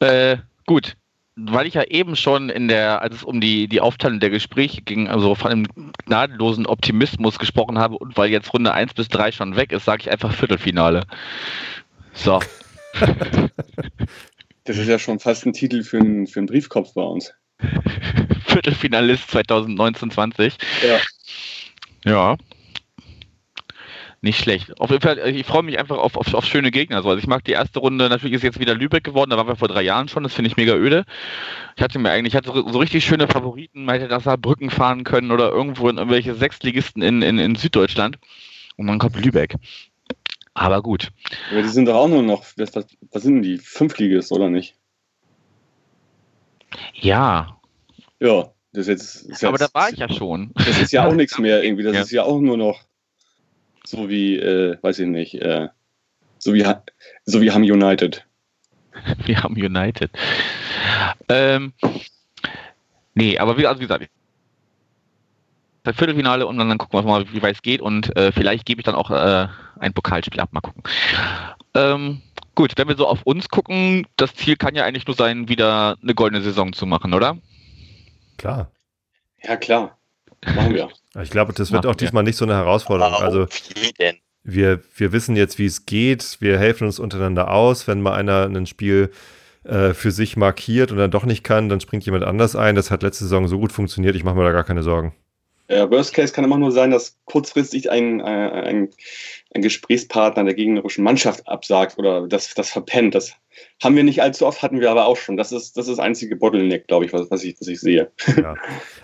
[0.00, 0.96] Äh, gut.
[1.40, 4.82] Weil ich ja eben schon in der, als es um die, die Aufteilung der Gespräche
[4.82, 5.66] ging, also von einem
[6.04, 10.02] gnadenlosen Optimismus gesprochen habe und weil jetzt Runde 1 bis 3 schon weg ist, sage
[10.02, 11.04] ich einfach Viertelfinale.
[12.12, 12.40] So.
[14.64, 17.32] Das ist ja schon fast ein Titel für einen, für einen Briefkopf bei uns.
[18.46, 20.52] Viertelfinalist 2019-20.
[20.86, 20.98] Ja.
[22.04, 22.36] Ja.
[24.20, 24.80] Nicht schlecht.
[24.80, 27.02] Auf jeden Fall, ich freue mich einfach auf, auf, auf schöne Gegner.
[27.02, 27.08] So.
[27.08, 29.54] Also ich mag die erste Runde, natürlich ist jetzt wieder Lübeck geworden, da waren wir
[29.54, 31.04] vor drei Jahren schon, das finde ich mega öde.
[31.76, 35.04] Ich hatte mir eigentlich, ich hatte so richtig schöne Favoriten, man hätte nach Saarbrücken fahren
[35.04, 38.18] können oder irgendwo in irgendwelche Sechstligisten in, in, in Süddeutschland.
[38.76, 39.54] Und dann kommt Lübeck.
[40.54, 41.10] Aber gut.
[41.52, 43.58] Aber die sind doch auch nur noch, was, was, sind denn die?
[43.58, 44.74] Fünftligist, oder nicht?
[46.94, 47.56] Ja,
[48.20, 49.14] Ja, das ist jetzt.
[49.30, 50.50] Ist aber da jetzt, war ich ja schon.
[50.54, 51.84] Das ist ja auch nichts mehr irgendwie.
[51.84, 52.00] Das Ja.
[52.02, 52.80] ist ja auch nur noch
[53.88, 55.68] so wie, äh, weiß ich nicht, äh,
[56.38, 56.64] so wie,
[57.24, 58.22] so wie Ham United.
[59.24, 60.10] Wir haben United.
[61.28, 61.72] Ähm,
[63.14, 64.10] nee, aber wie, also wie gesagt,
[65.84, 68.84] Viertelfinale und dann, gucken wir mal, wie weit es geht und äh, vielleicht gebe ich
[68.84, 70.50] dann auch äh, ein Pokalspiel ab.
[70.52, 70.82] Mal gucken.
[71.72, 72.20] Ähm,
[72.54, 75.96] gut, wenn wir so auf uns gucken, das Ziel kann ja eigentlich nur sein, wieder
[76.02, 77.38] eine goldene Saison zu machen, oder?
[78.36, 78.70] Klar.
[79.42, 79.97] Ja, klar.
[80.44, 80.88] Machen wir.
[81.22, 83.14] Ich glaube, das wird auch diesmal nicht so eine Herausforderung.
[83.14, 83.46] Also
[84.44, 86.38] wir, wir wissen jetzt, wie es geht.
[86.40, 87.86] Wir helfen uns untereinander aus.
[87.88, 89.10] Wenn mal einer ein Spiel
[89.64, 92.74] äh, für sich markiert und dann doch nicht kann, dann springt jemand anders ein.
[92.74, 94.16] Das hat letzte Saison so gut funktioniert.
[94.16, 95.14] Ich mache mir da gar keine Sorgen.
[95.68, 98.88] Ja, Worst Case kann immer nur sein, dass kurzfristig ein, ein, ein,
[99.54, 103.14] ein Gesprächspartner der gegnerischen Mannschaft absagt oder das, das verpennt.
[103.14, 103.34] Das
[103.82, 105.36] haben wir nicht allzu oft, hatten wir aber auch schon.
[105.36, 108.10] Das ist das, ist einzige Bottleneck, glaube ich was, was ich, was ich sehe.
[108.36, 108.54] Ja.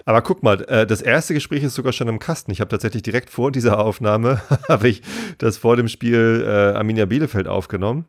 [0.05, 2.51] Aber guck mal, äh, das erste Gespräch ist sogar schon im Kasten.
[2.51, 5.03] Ich habe tatsächlich direkt vor dieser Aufnahme, habe ich
[5.38, 8.07] das vor dem Spiel äh, Arminia Bielefeld aufgenommen.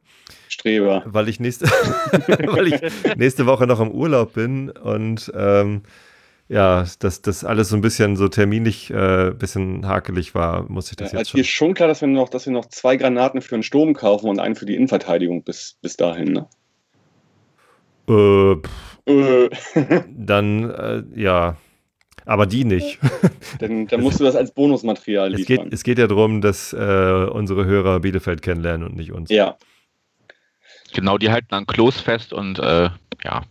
[0.49, 1.03] Streber.
[1.05, 1.65] Weil ich nächste,
[2.27, 5.83] weil ich nächste Woche noch im Urlaub bin und ähm,
[6.47, 10.95] ja, dass das alles so ein bisschen so terminlich äh, bisschen hakelig war, muss ich
[10.95, 11.39] das ja, jetzt schon.
[11.39, 14.29] Ist schon klar, dass wir noch, dass wir noch zwei Granaten für den Sturm kaufen
[14.29, 16.47] und einen für die Innenverteidigung bis, bis dahin, ne?
[18.07, 19.49] Äh, äh.
[20.09, 21.57] dann, äh, ja.
[22.27, 22.97] Aber die nicht.
[23.59, 25.57] Dann, dann musst du das als Bonusmaterial liefern.
[25.57, 29.29] Es geht, es geht ja darum, dass äh, unsere Hörer Bielefeld kennenlernen und nicht uns.
[29.29, 29.57] Ja.
[30.95, 32.89] Genau, die halten an Klos fest und äh,
[33.21, 33.41] ja,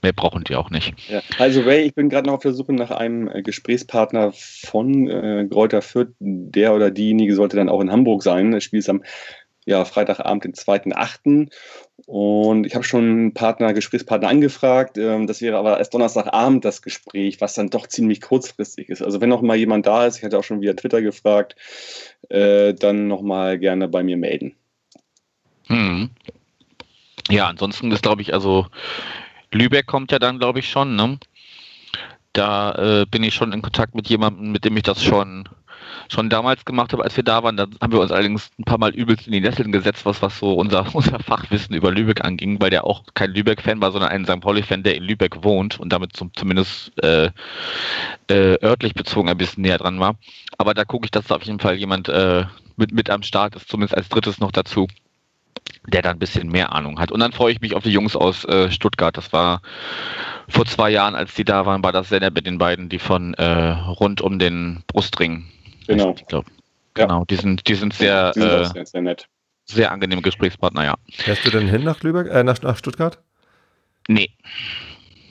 [0.00, 0.94] mehr brauchen die auch nicht.
[1.10, 1.20] Ja.
[1.38, 5.46] Also Ray, ich bin gerade noch auf der Suche nach einem äh, Gesprächspartner von äh,
[5.48, 6.14] Gräuter Fürth.
[6.20, 8.52] Der oder diejenige sollte dann auch in Hamburg sein.
[8.52, 9.02] Das Spiel ist am
[9.66, 11.50] ja, Freitagabend, den 2.8.
[12.06, 14.96] Und ich habe schon einen Partner, Gesprächspartner angefragt.
[14.96, 19.02] Ähm, das wäre aber erst Donnerstagabend das Gespräch, was dann doch ziemlich kurzfristig ist.
[19.02, 21.56] Also wenn noch mal jemand da ist, ich hatte auch schon via Twitter gefragt,
[22.30, 24.54] äh, dann noch mal gerne bei mir melden.
[25.66, 26.10] Hm.
[27.30, 28.66] Ja, ansonsten ist, glaube ich, also
[29.52, 31.18] Lübeck kommt ja dann, glaube ich, schon, ne?
[32.32, 35.48] Da äh, bin ich schon in Kontakt mit jemandem, mit dem ich das schon
[36.08, 37.56] schon damals gemacht habe, als wir da waren.
[37.56, 40.38] Da haben wir uns allerdings ein paar Mal übelst in die Nesseln gesetzt, was, was
[40.38, 44.24] so unser, unser Fachwissen über Lübeck anging, weil der auch kein Lübeck-Fan war, sondern ein
[44.24, 44.40] St.
[44.40, 47.30] Pauli-Fan, der in Lübeck wohnt und damit zum, zumindest äh,
[48.28, 50.16] äh, örtlich bezogen ein bisschen näher dran war.
[50.58, 52.44] Aber da gucke ich, dass da auf jeden Fall jemand äh,
[52.76, 54.88] mit, mit am Start ist, zumindest als drittes noch dazu
[55.86, 57.10] der da ein bisschen mehr Ahnung hat.
[57.10, 59.16] Und dann freue ich mich auf die Jungs aus äh, Stuttgart.
[59.16, 59.62] Das war
[60.48, 62.98] vor zwei Jahren, als die da waren, war das sehr nett mit den beiden, die
[62.98, 65.46] von äh, rund um den Brustring.
[65.86, 66.14] Genau.
[66.16, 66.50] Ich glaube.
[66.94, 69.28] Genau, die sind, die sind sehr, die sind äh, sehr, sehr, nett.
[69.64, 70.94] Sehr angenehme Gesprächspartner, ja.
[71.12, 73.18] Fährst du denn hin nach Lübeck, äh, nach, nach Stuttgart?
[74.08, 74.30] Nee.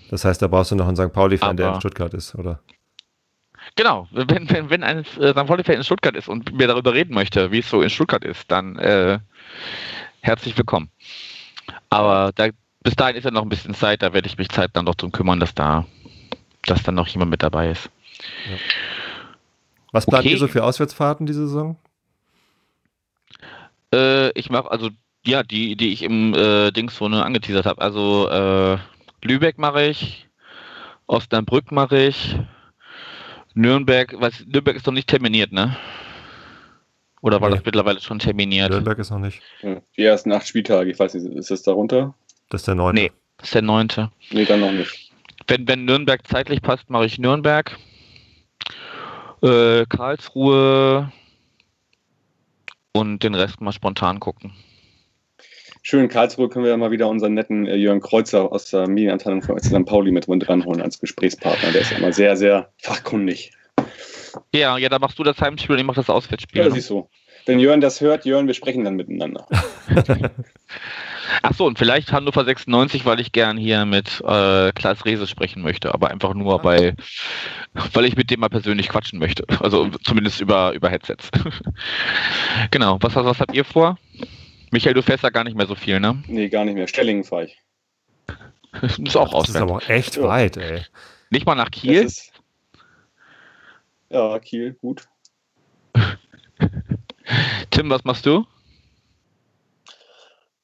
[0.10, 1.12] Das heißt, da brauchst du noch einen St.
[1.12, 2.62] Pauli-Fan, der in Stuttgart ist, oder?
[3.76, 5.46] Genau, wenn, wenn, wenn ein äh, St.
[5.46, 8.50] Pauli-Fan in Stuttgart ist und mir darüber reden möchte, wie es so in Stuttgart ist,
[8.50, 9.20] dann äh,
[10.22, 10.90] herzlich willkommen.
[11.90, 12.50] Aber da,
[12.82, 14.96] bis dahin ist ja noch ein bisschen Zeit, da werde ich mich Zeit dann noch
[14.96, 15.86] drum kümmern, dass da,
[16.64, 17.90] dass dann noch jemand mit dabei ist.
[18.50, 18.58] Ja.
[19.92, 20.34] Was plant okay.
[20.34, 21.78] ihr so für Auswärtsfahrten diese Saison?
[23.94, 24.90] Äh, ich mache also
[25.26, 27.82] ja die, die ich im äh, Dings so ne, angeteasert habe.
[27.82, 28.78] Also äh,
[29.24, 30.28] Lübeck mache ich,
[31.08, 32.36] Osnabrück mache ich,
[33.54, 35.76] Nürnberg, was Nürnberg ist noch nicht terminiert, ne?
[37.22, 37.56] Oder war nee.
[37.56, 38.70] das mittlerweile schon terminiert?
[38.72, 39.42] Nürnberg ist noch nicht.
[39.98, 42.16] Die ersten acht Spieltage, ich weiß nicht, ist das darunter?
[42.50, 43.02] Das ist der neunte.
[43.02, 44.12] Nee, das ist der neunte.
[44.32, 45.12] Nee, dann noch nicht.
[45.48, 47.78] Wenn, wenn Nürnberg zeitlich passt, mache ich Nürnberg.
[49.42, 51.12] Äh, Karlsruhe
[52.94, 54.54] und den Rest mal spontan gucken.
[55.82, 58.88] Schön, in Karlsruhe können wir ja mal wieder unseren netten äh, Jörn Kreuzer aus der
[58.88, 59.86] Medienabteilung von St.
[59.86, 61.72] Pauli mit ranholen als Gesprächspartner.
[61.72, 63.52] Der ist ja immer sehr, sehr fachkundig.
[64.54, 66.62] Ja, ja, da machst du das Heimspiel und ich mach das Auswärtsspiel.
[66.62, 67.10] Ja, siehst du.
[67.46, 69.48] Wenn Jörn das hört, Jörn, wir sprechen dann miteinander.
[71.42, 75.62] Ach so, und vielleicht Hannover 96, weil ich gern hier mit äh, Klaas Rehse sprechen
[75.62, 76.58] möchte, aber einfach nur ah.
[76.58, 76.96] bei,
[77.94, 79.46] weil ich mit dem mal persönlich quatschen möchte.
[79.62, 81.30] Also zumindest über, über Headsets.
[82.72, 83.98] genau, was, was habt ihr vor?
[84.72, 86.22] Michael, du fährst da gar nicht mehr so viel, ne?
[86.28, 86.88] Nee, gar nicht mehr.
[86.88, 87.58] Stellingen fahre ich.
[88.82, 90.24] das ist auch Das ist aber echt ja.
[90.24, 90.82] weit, ey.
[91.30, 92.04] Nicht mal nach Kiel?
[92.04, 92.32] Ist,
[94.10, 95.08] ja, Kiel, gut.
[97.72, 98.46] Tim, was machst du?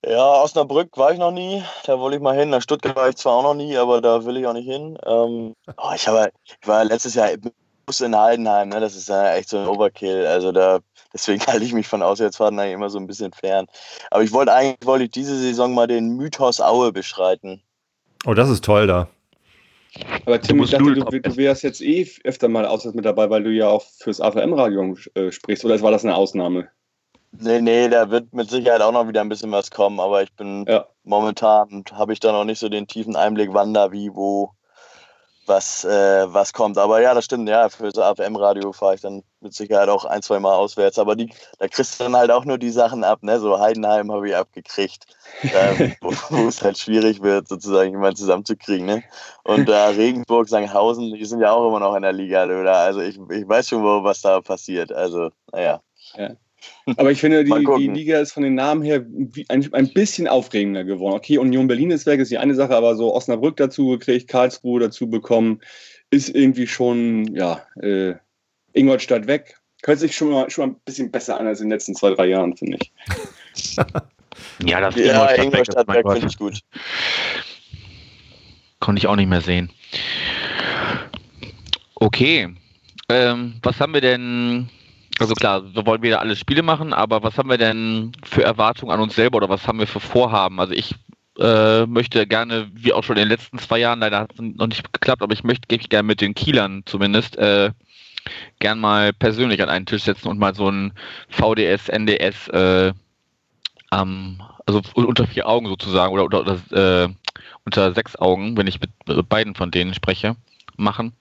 [0.07, 1.63] Ja, Osnabrück war ich noch nie.
[1.85, 2.51] Da wollte ich mal hin.
[2.51, 4.97] Nach Stuttgart war ich zwar auch noch nie, aber da will ich auch nicht hin.
[5.03, 8.69] Ähm, oh, ich, habe, ich war letztes Jahr in Heidenheim.
[8.69, 8.79] Ne?
[8.79, 10.27] Das ist ja echt so ein Overkill.
[10.27, 10.79] Also da,
[11.11, 13.65] deswegen halte ich mich von Auswärtsfahrten eigentlich immer so ein bisschen fern.
[14.11, 17.63] Aber ich wollte eigentlich wollte ich diese Saison mal den Mythos Aue beschreiten.
[18.27, 19.07] Oh, das ist toll da.
[20.25, 23.43] Aber Tim, ich dachte, du, du, wärst jetzt eh öfter mal auswärts mit dabei, weil
[23.43, 25.63] du ja auch fürs AVM-Radio äh, sprichst.
[25.65, 26.67] Oder war das eine Ausnahme?
[27.39, 30.31] Nee, nee, da wird mit Sicherheit auch noch wieder ein bisschen was kommen, aber ich
[30.33, 30.85] bin ja.
[31.03, 34.54] momentan, habe ich da noch nicht so den tiefen Einblick, wann da wie, wo
[35.47, 36.77] was, äh, was kommt.
[36.77, 40.21] Aber ja, das stimmt, ja, für so AFM-Radio fahre ich dann mit Sicherheit auch ein,
[40.21, 40.99] zwei Mal auswärts.
[40.99, 43.39] Aber die, da kriegst du dann halt auch nur die Sachen ab, ne?
[43.39, 45.05] So Heidenheim habe ich abgekriegt,
[45.41, 49.03] äh, wo, es halt schwierig wird, sozusagen jemanden zusammenzukriegen, ne?
[49.43, 52.77] Und äh, Regensburg, Sankhausen, die sind ja auch immer noch in der Liga, oder?
[52.77, 54.91] Also ich, ich weiß schon, wo, was da passiert.
[54.91, 55.81] Also, naja.
[56.15, 56.31] Ja.
[56.97, 59.05] Aber ich finde, die, die, Liga ist von den Namen her
[59.49, 61.15] ein, ein bisschen aufregender geworden.
[61.15, 64.79] Okay, Union Berlin ist weg, ist die eine Sache, aber so Osnabrück dazu gekriegt, Karlsruhe
[64.79, 65.61] dazu bekommen,
[66.11, 68.13] ist irgendwie schon, ja, äh,
[68.73, 69.55] Ingolstadt weg.
[69.83, 72.11] Hört sich schon mal, schon mal ein bisschen besser an als in den letzten zwei,
[72.11, 72.91] drei Jahren, finde ich.
[74.65, 76.59] ja, das ja, Ingolstadt, Ingolstadt weg, finde ich gut.
[78.79, 79.71] Konnte ich auch nicht mehr sehen.
[81.95, 82.53] Okay.
[83.09, 84.69] Ähm, was haben wir denn
[85.19, 88.91] also klar, wir wollen wieder alle Spiele machen, aber was haben wir denn für Erwartungen
[88.91, 90.59] an uns selber oder was haben wir für Vorhaben?
[90.59, 90.95] Also ich
[91.39, 94.67] äh, möchte gerne, wie auch schon in den letzten zwei Jahren, leider hat es noch
[94.67, 97.71] nicht geklappt, aber ich möchte ich gerne mit den Kielern zumindest äh,
[98.59, 100.93] gern mal persönlich an einen Tisch setzen und mal so ein
[101.29, 102.93] VDS, NDS, äh,
[103.93, 107.09] ähm, also unter vier Augen sozusagen oder, oder, oder äh,
[107.63, 108.91] unter sechs Augen, wenn ich mit
[109.29, 110.35] beiden von denen spreche,
[110.75, 111.13] machen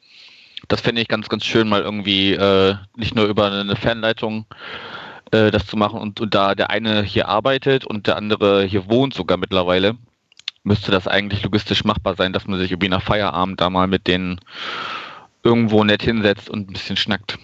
[0.69, 4.47] das fände ich ganz, ganz schön, mal irgendwie äh, nicht nur über eine Fernleitung
[5.31, 8.89] äh, das zu machen und, und, da der eine hier arbeitet und der andere hier
[8.89, 9.97] wohnt sogar mittlerweile,
[10.63, 14.07] müsste das eigentlich logistisch machbar sein, dass man sich irgendwie nach Feierabend da mal mit
[14.07, 14.41] denen
[15.43, 17.39] irgendwo nett hinsetzt und ein bisschen schnackt.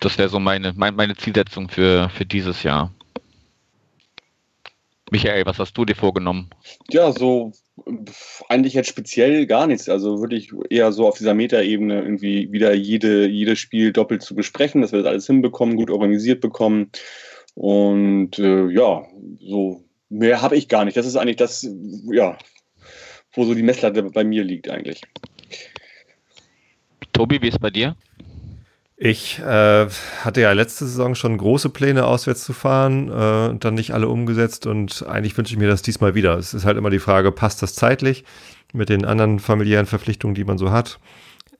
[0.00, 2.92] Das wäre so meine, meine, meine Zielsetzung für, für dieses Jahr.
[5.10, 6.50] Michael, was hast du dir vorgenommen?
[6.90, 7.52] Ja, so
[8.48, 9.88] eigentlich jetzt speziell gar nichts.
[9.88, 14.34] Also würde ich eher so auf dieser Metaebene irgendwie wieder jede, jedes Spiel doppelt zu
[14.34, 16.90] besprechen, dass wir das alles hinbekommen, gut organisiert bekommen.
[17.54, 19.06] Und äh, ja,
[19.40, 20.96] so mehr habe ich gar nicht.
[20.96, 21.68] Das ist eigentlich das,
[22.10, 22.38] ja,
[23.32, 25.02] wo so die Messlatte bei mir liegt eigentlich.
[27.12, 27.96] Tobi, wie ist bei dir?
[29.00, 29.86] Ich äh,
[30.24, 34.08] hatte ja letzte Saison schon große Pläne, auswärts zu fahren äh, und dann nicht alle
[34.08, 36.36] umgesetzt und eigentlich wünsche ich mir das diesmal wieder.
[36.36, 38.24] Es ist halt immer die Frage, passt das zeitlich
[38.72, 40.98] mit den anderen familiären Verpflichtungen, die man so hat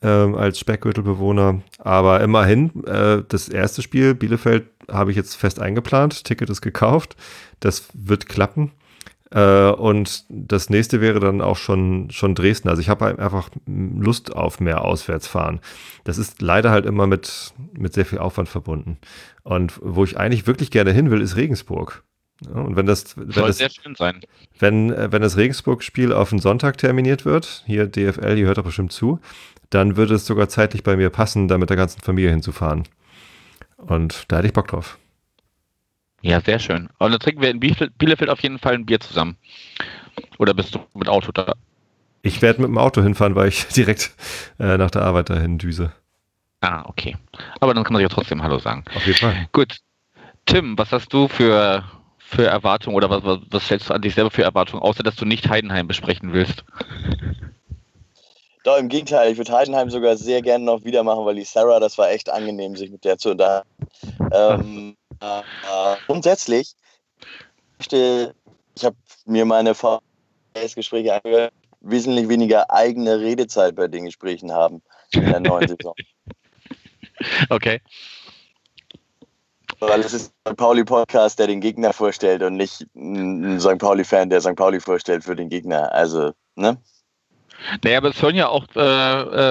[0.03, 1.63] äh, als Speckgürtelbewohner.
[1.79, 7.15] Aber immerhin, äh, das erste Spiel, Bielefeld, habe ich jetzt fest eingeplant, Ticket ist gekauft,
[7.61, 8.73] das wird klappen.
[9.31, 12.69] Äh, und das nächste wäre dann auch schon, schon Dresden.
[12.69, 15.61] Also ich habe einfach Lust auf mehr Auswärtsfahren.
[16.05, 18.99] Das ist leider halt immer mit, mit sehr viel Aufwand verbunden.
[19.43, 22.03] Und wo ich eigentlich wirklich gerne hin will, ist Regensburg.
[22.47, 24.21] Ja, und wenn das, wenn Soll das, sehr schön sein.
[24.59, 28.65] Wenn, äh, wenn das Regensburg-Spiel auf den Sonntag terminiert wird, hier DFL, ihr hört doch
[28.65, 29.21] bestimmt zu,
[29.71, 32.85] dann würde es sogar zeitlich bei mir passen, da mit der ganzen Familie hinzufahren.
[33.77, 34.99] Und da hätte ich Bock drauf.
[36.21, 36.89] Ja, sehr schön.
[36.99, 39.37] Und dann trinken wir in Bielefeld auf jeden Fall ein Bier zusammen.
[40.39, 41.55] Oder bist du mit Auto da?
[42.23, 44.11] Ich werde mit dem Auto hinfahren, weil ich direkt
[44.59, 45.93] äh, nach der Arbeit dahin düse.
[46.61, 47.17] Ah, okay.
[47.61, 48.85] Aber dann kann man sich ja trotzdem Hallo sagen.
[48.95, 49.49] Auf jeden Fall.
[49.53, 49.77] Gut.
[50.47, 51.85] Tim, was hast du für,
[52.19, 55.15] für Erwartungen oder was, was, was stellst du an dich selber für Erwartungen, außer dass
[55.15, 56.65] du nicht Heidenheim besprechen willst?
[58.65, 61.81] Doch, im Gegenteil, ich würde Heidenheim sogar sehr gerne noch wieder machen, weil die Sarah,
[61.81, 63.69] das war echt angenehm, sich mit der zu unterhalten.
[64.31, 66.75] Ähm, äh, grundsätzlich,
[67.81, 67.93] ich
[68.85, 68.97] habe
[69.27, 75.69] mir meine VS-Gespräche angehört, wesentlich weniger eigene Redezeit bei den Gesprächen haben in der neuen
[75.69, 75.95] Saison.
[77.49, 77.81] Okay.
[79.81, 80.57] Weil es ist ein St.
[80.57, 83.79] Pauli-Podcast, der den Gegner vorstellt und nicht ein St.
[83.79, 84.55] Pauli-Fan, der St.
[84.55, 85.93] Pauli vorstellt für den Gegner.
[85.93, 86.79] Also, ne?
[87.83, 88.79] Naja, aber es hören ja auch äh,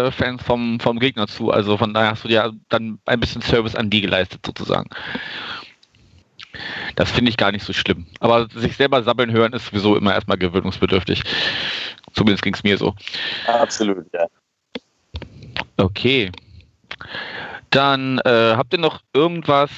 [0.07, 1.51] äh, Fans vom, vom Gegner zu.
[1.51, 4.89] Also von daher hast du ja dann ein bisschen Service an die geleistet, sozusagen.
[6.95, 8.05] Das finde ich gar nicht so schlimm.
[8.19, 11.23] Aber sich selber sabbeln hören ist sowieso immer erstmal gewöhnungsbedürftig.
[12.13, 12.95] Zumindest ging es mir so.
[13.47, 14.27] Absolut, ja.
[15.77, 16.31] Okay.
[17.69, 19.69] Dann äh, habt ihr noch irgendwas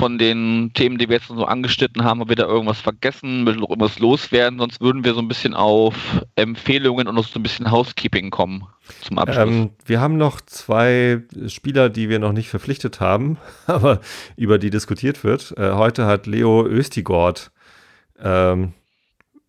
[0.00, 3.56] von den Themen, die wir jetzt so angeschnitten haben, haben wir da irgendwas vergessen, will
[3.56, 5.94] noch irgendwas loswerden, sonst würden wir so ein bisschen auf
[6.36, 8.66] Empfehlungen und noch so ein bisschen Housekeeping kommen
[9.02, 9.46] zum Abschluss.
[9.46, 13.36] Ähm, wir haben noch zwei Spieler, die wir noch nicht verpflichtet haben,
[13.66, 14.00] aber
[14.36, 15.52] über die diskutiert wird.
[15.58, 17.52] Äh, heute hat Leo Östigord
[18.18, 18.72] ähm,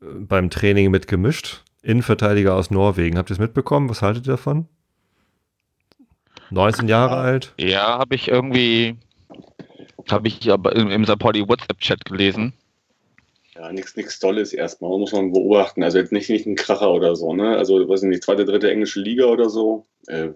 [0.02, 1.64] beim Training mitgemischt.
[1.82, 3.18] Innenverteidiger aus Norwegen.
[3.18, 3.88] Habt ihr es mitbekommen?
[3.88, 4.68] Was haltet ihr davon?
[6.49, 7.54] 19 Jahre alt?
[7.58, 8.97] Ja, habe ich irgendwie
[10.12, 11.05] habe ich aber im, im.
[11.05, 12.53] Pauli WhatsApp-Chat gelesen.
[13.55, 15.84] Ja, nichts Tolles erstmal, muss man beobachten.
[15.84, 17.57] Also jetzt nicht, nicht ein Kracher oder so, ne?
[17.57, 19.86] Also, weiß ich nicht, zweite, dritte englische Liga oder so.
[20.07, 20.30] Äh,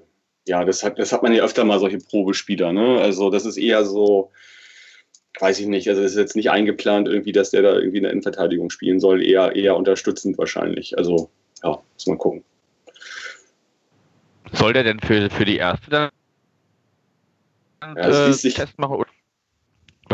[0.48, 3.00] ja, das hat, das hat man ja öfter mal, solche Probespieler, ne?
[3.00, 4.32] Also, das ist eher so,
[5.40, 8.04] weiß ich nicht, also es ist jetzt nicht eingeplant irgendwie, dass der da irgendwie in
[8.04, 10.98] der Innenverteidigung spielen soll, eher, eher unterstützend wahrscheinlich.
[10.98, 11.30] Also,
[11.64, 12.44] ja, muss man gucken.
[14.52, 16.10] Soll der denn für, für die erste dann
[17.96, 18.96] das äh, Test machen?
[18.96, 19.10] Oder?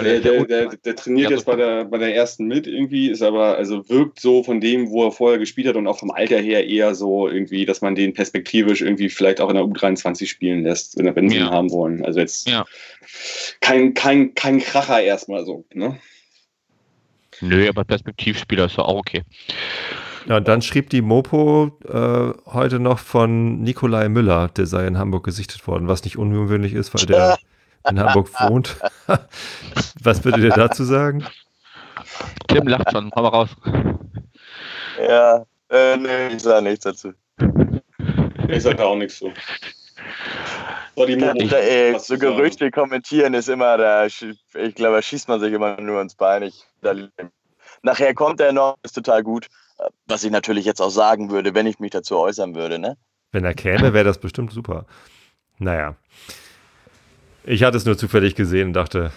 [0.02, 3.10] Weil Der, der, der, der trainiert Ja, jetzt bei der, bei der ersten mit irgendwie,
[3.10, 6.12] ist aber, also wirkt so von dem, wo er vorher gespielt hat und auch vom
[6.12, 10.28] Alter her eher so irgendwie, dass man den perspektivisch irgendwie vielleicht auch in der U23
[10.28, 11.45] spielen lässt, wenn, wenn sie Ja.
[11.47, 12.06] ihn haben wollen.
[12.06, 12.66] Also jetzt Ja.
[13.60, 15.66] kein, kein, kein Kracher erstmal so.
[15.74, 15.97] Ne?
[17.41, 19.24] Nö, aber Perspektivspieler ist ja auch okay.
[20.28, 24.99] Ja, und dann schrieb die Mopo äh, heute noch von Nikolai Müller, der sei in
[24.99, 27.38] Hamburg gesichtet worden, was nicht ungewöhnlich ist, weil der
[27.89, 28.77] in Hamburg wohnt.
[30.03, 31.25] was würdet ihr dazu sagen?
[32.47, 33.49] Tim lacht schon, hau mal raus.
[34.99, 37.13] Ja, äh, nee, ich sage nichts dazu.
[38.47, 39.32] Ich sag da auch nichts zu.
[40.95, 42.21] So, die Momo, Da, ey, so zu sagen.
[42.21, 44.19] Gerüchte kommentieren ist immer, da, ich
[44.75, 46.43] glaube, da schießt man sich immer nur ins Bein.
[46.43, 46.93] Ich, da,
[47.82, 49.47] nachher kommt er noch, ist total gut.
[50.05, 52.97] Was ich natürlich jetzt auch sagen würde, wenn ich mich dazu äußern würde, ne?
[53.32, 54.86] Wenn er käme, wäre das bestimmt super.
[55.57, 55.95] Naja.
[57.44, 59.12] Ich hatte es nur zufällig gesehen und dachte,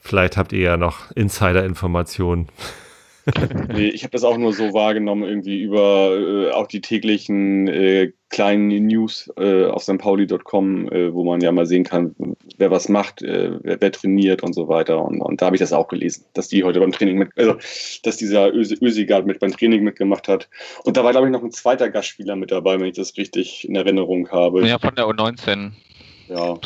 [0.00, 2.48] vielleicht habt ihr ja noch Insider-Informationen.
[3.72, 8.12] Nee, ich habe das auch nur so wahrgenommen, irgendwie über äh, auch die täglichen äh,
[8.30, 12.16] kleinen News äh, auf stpauli.com, äh, wo man ja mal sehen kann,
[12.58, 15.04] wer was macht, äh, wer, wer trainiert und so weiter.
[15.04, 17.56] Und, und da habe ich das auch gelesen, dass die heute beim Training mit, also
[18.02, 20.48] dass dieser Ösi, Ösigard mit beim Training mitgemacht hat.
[20.82, 23.68] Und da war, glaube ich, noch ein zweiter Gastspieler mit dabei, wenn ich das richtig
[23.68, 24.66] in Erinnerung habe.
[24.66, 25.70] Ja, von der U19.
[26.28, 26.58] ja.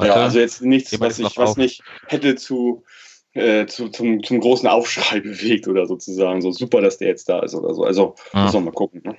[0.00, 0.18] Warte.
[0.18, 2.84] Ja, also jetzt nichts, was, ich, was mich hätte zu,
[3.34, 6.40] äh, zu, zum, zum großen Aufschrei bewegt oder sozusagen.
[6.40, 7.84] So super, dass der jetzt da ist oder so.
[7.84, 8.44] Also Ah.
[8.44, 9.02] müssen wir mal gucken.
[9.04, 9.16] Ne?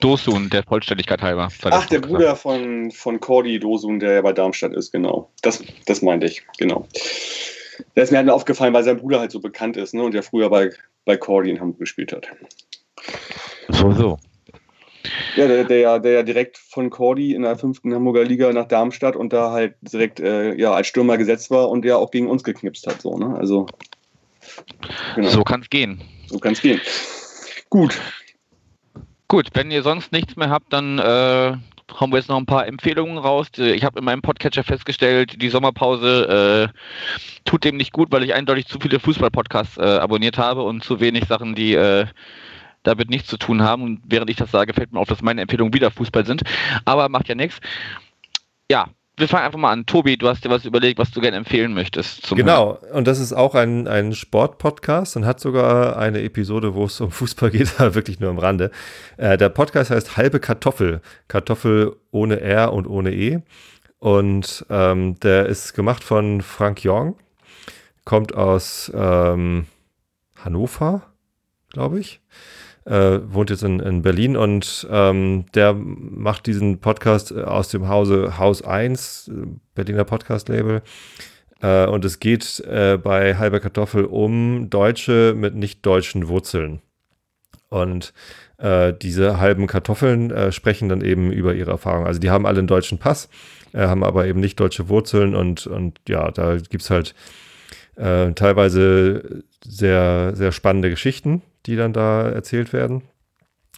[0.00, 1.48] Dosun, der Vollständigkeit halber.
[1.66, 5.30] Ach, der Bruder von, von Cordy Dosun, der ja bei Darmstadt ist, genau.
[5.42, 6.88] Das, das meinte ich, genau.
[7.94, 10.02] Der ist mir halt nur aufgefallen, weil sein Bruder halt so bekannt ist ne?
[10.02, 10.70] und der früher bei,
[11.04, 12.26] bei Cordy in Hamburg gespielt hat.
[13.68, 14.18] So, so.
[15.36, 18.68] Ja, der, der, ja- der ja direkt von Cordy in der fünften Hamburger Liga nach
[18.68, 22.28] Darmstadt und da halt direkt äh, ja, als Stürmer gesetzt war und der auch gegen
[22.28, 23.02] uns geknipst hat.
[23.02, 23.36] So, ne?
[23.36, 23.66] Also,
[25.14, 25.28] genau.
[25.28, 26.00] So kann es gehen.
[26.26, 26.80] So kann es gehen.
[27.70, 28.00] Gut.
[29.28, 31.56] Gut, wenn ihr sonst nichts mehr habt, dann äh,
[31.98, 33.48] hauen wir jetzt noch ein paar Empfehlungen raus.
[33.56, 36.78] Ich habe in meinem Podcatcher festgestellt, die Sommerpause äh,
[37.44, 41.00] tut dem nicht gut, weil ich eindeutig zu viele Fußball-Podcasts äh, abonniert habe und zu
[41.00, 42.06] wenig Sachen, die äh,
[42.82, 43.82] damit nichts zu tun haben.
[43.82, 46.42] Und während ich das sage, fällt mir auf, dass meine Empfehlungen wieder Fußball sind.
[46.84, 47.60] Aber macht ja nichts.
[48.70, 49.86] Ja, wir fangen einfach mal an.
[49.86, 52.30] Tobi, du hast dir was überlegt, was du gerne empfehlen möchtest.
[52.30, 57.00] Genau, und das ist auch ein, ein Sport-Podcast und hat sogar eine Episode, wo es
[57.00, 58.70] um Fußball geht, aber wirklich nur am Rande.
[59.18, 61.02] Äh, der Podcast heißt Halbe Kartoffel.
[61.28, 63.42] Kartoffel ohne R und ohne E.
[63.98, 67.14] Und ähm, der ist gemacht von Frank Jong,
[68.04, 69.66] kommt aus ähm,
[70.42, 71.02] Hannover,
[71.70, 72.20] glaube ich.
[72.84, 77.88] Äh, wohnt jetzt in, in Berlin und ähm, der macht diesen Podcast äh, aus dem
[77.88, 80.82] Hause Haus 1, äh, Berliner Podcast-Label.
[81.62, 86.82] Äh, und es geht äh, bei Halber Kartoffel um Deutsche mit nicht deutschen Wurzeln.
[87.68, 88.12] Und
[88.58, 92.06] äh, diese halben Kartoffeln äh, sprechen dann eben über ihre Erfahrungen.
[92.06, 93.28] Also die haben alle einen deutschen Pass,
[93.74, 97.14] haben aber eben nicht deutsche Wurzeln und, und ja, da gibt es halt
[97.94, 103.02] teilweise sehr, sehr spannende Geschichten, die dann da erzählt werden.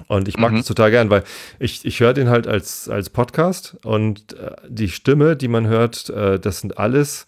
[0.08, 0.56] Und ich mag Mhm.
[0.56, 1.22] das total gern, weil
[1.60, 6.10] ich, ich höre den halt als, als Podcast und äh, die Stimme, die man hört,
[6.10, 7.26] äh, das sind alles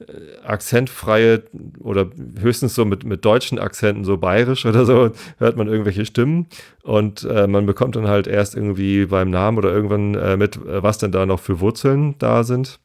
[0.00, 0.04] äh,
[0.44, 1.44] akzentfreie
[1.78, 6.48] oder höchstens so mit, mit deutschen Akzenten, so bayerisch oder so, hört man irgendwelche Stimmen
[6.82, 10.98] und äh, man bekommt dann halt erst irgendwie beim Namen oder irgendwann äh, mit, was
[10.98, 12.80] denn da noch für Wurzeln da sind.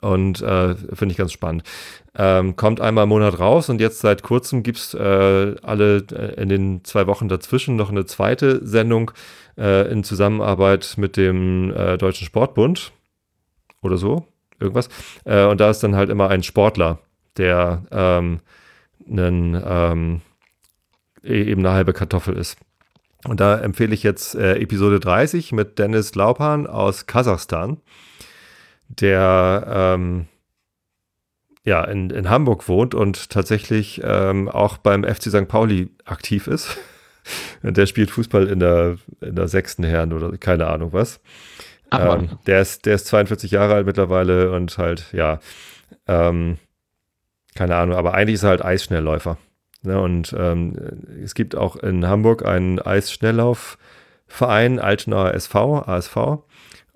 [0.00, 1.62] Und äh, finde ich ganz spannend.
[2.14, 6.40] Ähm, kommt einmal im Monat raus und jetzt seit kurzem gibt es äh, alle äh,
[6.40, 9.12] in den zwei Wochen dazwischen noch eine zweite Sendung
[9.58, 12.92] äh, in Zusammenarbeit mit dem äh, Deutschen Sportbund
[13.82, 14.26] oder so,
[14.58, 14.88] irgendwas.
[15.24, 16.98] Äh, und da ist dann halt immer ein Sportler,
[17.36, 18.40] der ähm,
[19.08, 20.20] einen, ähm,
[21.22, 22.58] e- eben eine halbe Kartoffel ist.
[23.28, 27.76] Und da empfehle ich jetzt Episode 30 mit Dennis Laupan aus Kasachstan,
[28.98, 30.26] der ähm,
[31.64, 35.48] ja in, in Hamburg wohnt und tatsächlich ähm, auch beim FC St.
[35.48, 36.76] Pauli aktiv ist.
[37.62, 41.20] der spielt Fußball in der, in der sechsten Herren oder keine Ahnung was.
[41.90, 45.40] Ach, Ähm, der, ist, der ist 42 Jahre alt mittlerweile und halt, ja,
[46.06, 46.58] ähm,
[47.54, 49.38] keine Ahnung, aber eigentlich ist er halt Eisschnellläufer.
[49.82, 50.00] Ne?
[50.00, 50.76] Und ähm,
[51.22, 56.16] es gibt auch in Hamburg einen Eisschnelllaufverein, Altenaer SV, ASV.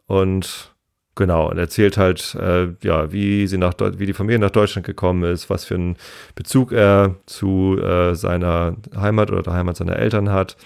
[0.07, 0.74] Und
[1.15, 4.87] genau, und erzählt halt, äh, ja, wie, sie nach Deu- wie die Familie nach Deutschland
[4.87, 5.97] gekommen ist, was für einen
[6.35, 10.57] Bezug er zu äh, seiner Heimat oder der Heimat seiner Eltern hat.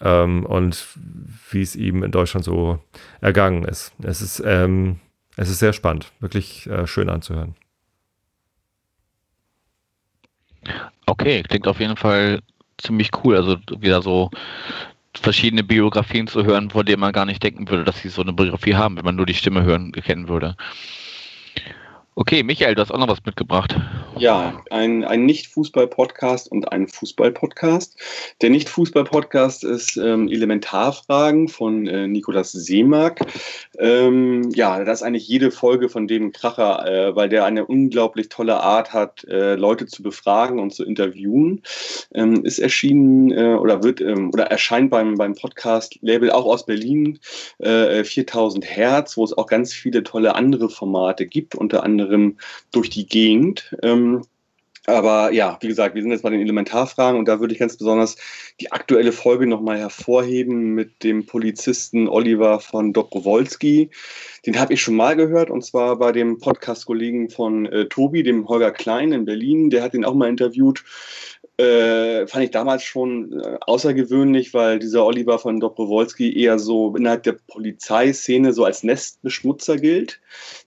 [0.00, 0.86] ähm, und
[1.50, 2.80] wie es ihm in Deutschland so
[3.20, 3.92] ergangen ist.
[4.02, 5.00] Es ist, ähm,
[5.36, 7.54] es ist sehr spannend, wirklich äh, schön anzuhören.
[11.06, 12.40] Okay, klingt auf jeden Fall
[12.78, 13.36] ziemlich cool.
[13.36, 14.30] Also wieder so
[15.20, 18.32] verschiedene Biografien zu hören, von denen man gar nicht denken würde, dass sie so eine
[18.32, 20.56] Biografie haben, wenn man nur die Stimme hören kennen würde.
[22.20, 23.74] Okay, Michael, du hast auch noch was mitgebracht.
[24.18, 27.96] Ja, ein, ein Nicht-Fußball-Podcast und ein Fußball-Podcast.
[28.42, 33.20] Der Nicht-Fußball-Podcast ist ähm, Elementarfragen von äh, Nikolas Seemark.
[33.78, 38.28] Ähm, ja, das ist eigentlich jede Folge von dem Kracher, äh, weil der eine unglaublich
[38.28, 41.62] tolle Art hat, äh, Leute zu befragen und zu interviewen.
[42.12, 47.18] Ähm, ist erschienen äh, oder wird ähm, oder erscheint beim, beim Podcast-Label auch aus Berlin
[47.58, 52.36] 4000 äh, Hertz, wo es auch ganz viele tolle andere Formate gibt, unter anderem anderem
[52.72, 53.76] durch die Gegend.
[53.82, 54.22] Ähm,
[54.86, 57.76] aber ja, wie gesagt, wir sind jetzt bei den Elementarfragen und da würde ich ganz
[57.76, 58.16] besonders
[58.60, 63.90] die aktuelle Folge nochmal hervorheben mit dem Polizisten Oliver von Dobrowolski.
[64.46, 68.48] Den habe ich schon mal gehört und zwar bei dem Podcast-Kollegen von äh, Tobi, dem
[68.48, 69.70] Holger Klein in Berlin.
[69.70, 70.82] Der hat ihn auch mal interviewt
[71.60, 77.22] äh, fand ich damals schon äh, außergewöhnlich, weil dieser Oliver von Dobrowolski eher so innerhalb
[77.24, 80.20] der Polizeiszene so als Nestbeschmutzer gilt,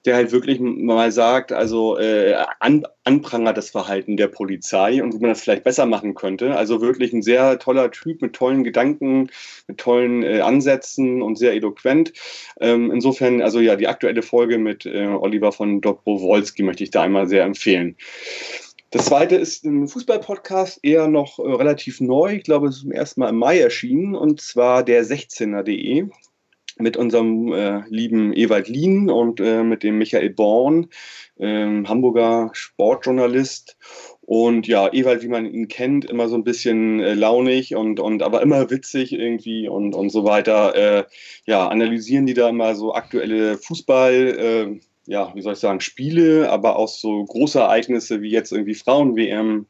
[0.05, 5.19] der halt wirklich mal sagt, also äh, an, anprangert das Verhalten der Polizei und wie
[5.19, 6.55] man das vielleicht besser machen könnte.
[6.55, 9.29] Also wirklich ein sehr toller Typ mit tollen Gedanken,
[9.67, 12.13] mit tollen äh, Ansätzen und sehr eloquent.
[12.59, 17.01] Ähm, insofern, also ja, die aktuelle Folge mit äh, Oliver von Dobrowolski möchte ich da
[17.01, 17.95] einmal sehr empfehlen.
[18.93, 22.35] Das zweite ist ein Fußball-Podcast, eher noch äh, relativ neu.
[22.35, 26.09] Ich glaube, es ist zum ersten Mal im Mai erschienen, und zwar der 16er.de
[26.77, 30.89] mit unserem äh, lieben Ewald Lien und äh, mit dem Michael Born,
[31.39, 33.77] ähm, Hamburger Sportjournalist.
[34.21, 38.21] Und ja, Ewald, wie man ihn kennt, immer so ein bisschen äh, launig und, und
[38.21, 40.75] aber immer witzig irgendwie und, und so weiter.
[40.75, 41.03] Äh,
[41.47, 46.49] ja, analysieren die da immer so aktuelle Fußball, äh, ja, wie soll ich sagen, Spiele,
[46.49, 49.67] aber auch so große Ereignisse wie jetzt irgendwie Frauen-WM,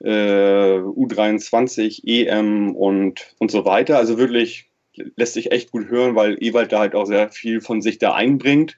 [0.00, 3.96] äh, U23, EM und, und so weiter.
[3.98, 4.70] Also wirklich
[5.16, 8.14] lässt sich echt gut hören, weil Ewald da halt auch sehr viel von sich da
[8.14, 8.76] einbringt.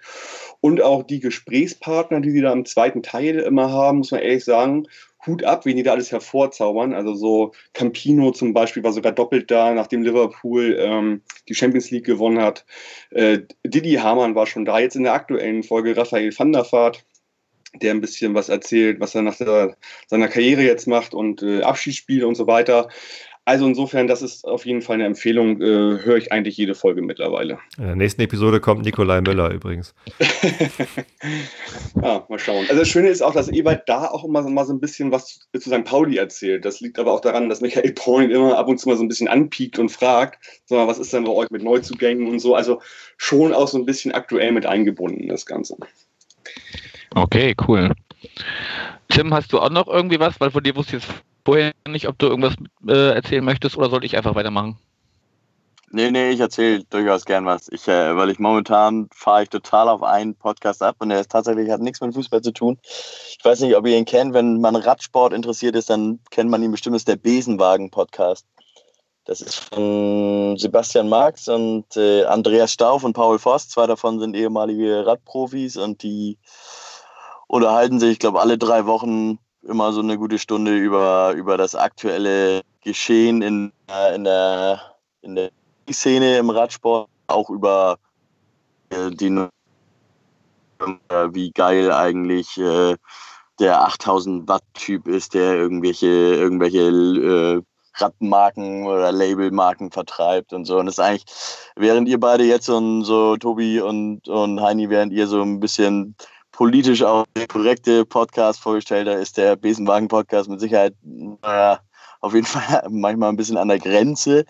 [0.61, 4.44] Und auch die Gesprächspartner, die sie da im zweiten Teil immer haben, muss man ehrlich
[4.44, 4.86] sagen,
[5.27, 6.95] Hut ab, wen die da alles hervorzaubern.
[6.95, 12.07] Also so Campino zum Beispiel war sogar doppelt da, nachdem Liverpool ähm, die Champions League
[12.07, 12.64] gewonnen hat.
[13.11, 14.79] Äh, Didi Hamann war schon da.
[14.79, 17.05] Jetzt in der aktuellen Folge Raphael van der Vaart,
[17.83, 21.62] der ein bisschen was erzählt, was er nach der, seiner Karriere jetzt macht und äh,
[21.62, 22.89] Abschiedsspiele und so weiter.
[23.49, 25.62] Also insofern, das ist auf jeden Fall eine Empfehlung.
[25.62, 27.61] Äh, höre ich eigentlich jede Folge mittlerweile.
[27.78, 29.94] In der nächsten Episode kommt Nikolai Müller übrigens.
[32.03, 32.66] ja, mal schauen.
[32.68, 35.12] Also das Schöne ist auch, dass Ewald da auch immer so, mal so ein bisschen
[35.12, 35.84] was zu St.
[35.84, 36.64] Pauli erzählt.
[36.64, 39.09] Das liegt aber auch daran, dass Michael Point immer ab und zu mal so ein
[39.09, 42.57] bisschen anpiekt und fragt, sag mal, was ist denn bei euch mit Neuzugängen und so.
[42.57, 42.82] Also
[43.16, 45.76] schon auch so ein bisschen aktuell mit eingebunden, das Ganze.
[47.14, 47.92] Okay, cool.
[49.09, 50.40] Tim, hast du auch noch irgendwie was?
[50.40, 51.14] Weil von dir wusste ich jetzt
[51.47, 54.76] vorher nicht, ob du irgendwas äh, erzählen möchtest oder sollte ich einfach weitermachen?
[55.90, 57.68] Nee, nee, ich erzähle durchaus gern was.
[57.70, 61.30] Ich, äh, weil ich momentan fahre ich total auf einen Podcast ab und der ist
[61.30, 62.78] tatsächlich hat nichts mit Fußball zu tun.
[62.82, 64.34] Ich weiß nicht, ob ihr ihn kennt.
[64.34, 66.94] Wenn man Radsport interessiert ist, dann kennt man ihn bestimmt.
[66.94, 68.44] Das ist der Besenwagen-Podcast.
[69.24, 73.68] Das ist von Sebastian Marx und äh, Andreas Stauf und Paul Voss.
[73.68, 76.38] Zwei davon sind ehemalige Radprofis und die
[77.47, 81.74] unterhalten sich, ich glaube, alle drei Wochen immer so eine gute Stunde über, über das
[81.74, 83.72] aktuelle Geschehen in,
[84.14, 84.80] in der,
[85.22, 85.50] in der
[85.90, 87.98] Szene im Radsport, auch über
[88.90, 89.46] äh, die,
[91.32, 92.96] wie geil eigentlich äh,
[93.58, 97.62] der 8000 Watt Typ ist, der irgendwelche, irgendwelche äh,
[97.98, 100.78] Radmarken oder Labelmarken vertreibt und so.
[100.78, 101.24] Und das ist eigentlich,
[101.76, 106.14] während ihr beide jetzt und so, Tobi und, und Heini, während ihr so ein bisschen
[106.57, 109.07] politisch auch korrekte Podcast vorgestellt.
[109.07, 111.80] Da ist der Besenwagen-Podcast mit Sicherheit naja,
[112.22, 114.46] auf jeden Fall manchmal ein bisschen an der Grenze.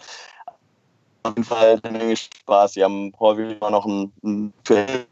[1.25, 2.75] Auf jeden Fall eine Menge Spaß.
[2.75, 4.53] Sie haben häufig immer noch einen, einen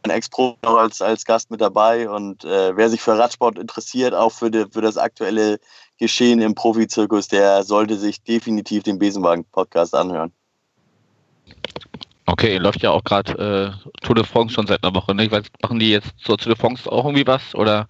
[0.09, 2.09] Ex-Pro als, als Gast mit dabei.
[2.09, 5.59] Und äh, wer sich für Radsport interessiert, auch für, die, für das aktuelle
[5.99, 10.33] Geschehen im Profizirkus, der sollte sich definitiv den Besenwagen-Podcast anhören.
[12.27, 15.15] Okay, läuft ja auch gerade äh, Tour de France schon seit einer Woche.
[15.15, 15.27] Ne?
[15.27, 17.55] Ich weiß, machen die jetzt zur Tour de France auch irgendwie was?
[17.55, 17.87] Oder?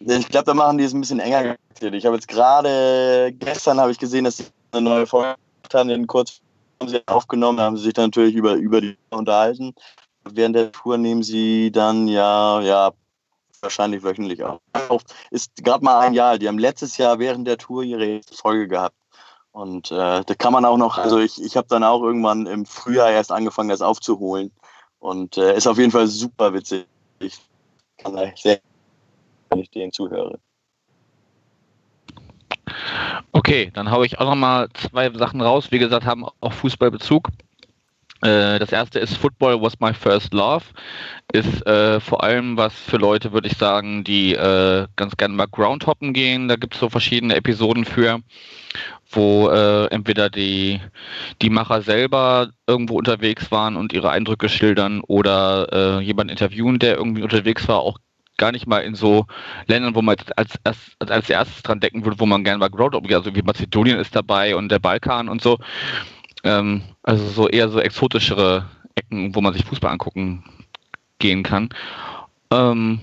[0.00, 1.56] Ich glaube, da machen die es ein bisschen enger.
[1.80, 5.36] Ich habe jetzt gerade, gestern habe ich gesehen, dass sie eine neue Folge
[5.72, 6.40] haben, den kurz
[6.80, 9.74] haben sie aufgenommen, haben sie sich dann natürlich über, über die unterhalten.
[10.24, 12.92] Während der Tour nehmen sie dann ja, ja,
[13.60, 14.60] wahrscheinlich wöchentlich auf.
[15.30, 16.38] Ist gerade mal ein Jahr.
[16.38, 18.94] Die haben letztes Jahr während der Tour ihre Folge gehabt.
[19.58, 22.64] Und äh, da kann man auch noch, also ich, ich habe dann auch irgendwann im
[22.64, 24.52] Frühjahr erst angefangen, das aufzuholen.
[25.00, 26.86] Und äh, ist auf jeden Fall super witzig.
[27.18, 27.40] Ich
[27.96, 28.60] kann da sehr,
[29.50, 30.38] wenn ich denen zuhöre.
[33.32, 35.72] Okay, dann haue ich auch noch mal zwei Sachen raus.
[35.72, 37.28] Wie gesagt, haben auch Fußballbezug.
[38.20, 40.64] Äh, das erste ist Football was my first love.
[41.32, 45.46] Ist äh, vor allem was für Leute, würde ich sagen, die äh, ganz gerne mal
[45.46, 46.46] Groundhoppen gehen.
[46.46, 48.20] Da gibt es so verschiedene Episoden für,
[49.10, 50.80] wo äh, entweder die,
[51.40, 56.96] die Macher selber irgendwo unterwegs waren und ihre Eindrücke schildern oder äh, jemanden interviewen, der
[56.96, 57.98] irgendwie unterwegs war, auch
[58.36, 59.26] gar nicht mal in so
[59.66, 63.14] Ländern, wo man als, als, als erstes dran denken würde, wo man gerne mal geht.
[63.14, 65.58] Also wie Mazedonien ist dabei und der Balkan und so.
[66.44, 70.44] Ähm, also so eher so exotischere Ecken, wo man sich Fußball angucken
[71.18, 71.70] gehen kann.
[72.50, 73.00] Ähm,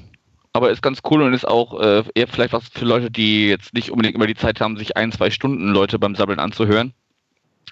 [0.56, 3.74] aber ist ganz cool und ist auch äh, eher vielleicht was für Leute, die jetzt
[3.74, 6.94] nicht unbedingt immer die Zeit haben, sich ein, zwei Stunden Leute beim Sammeln anzuhören,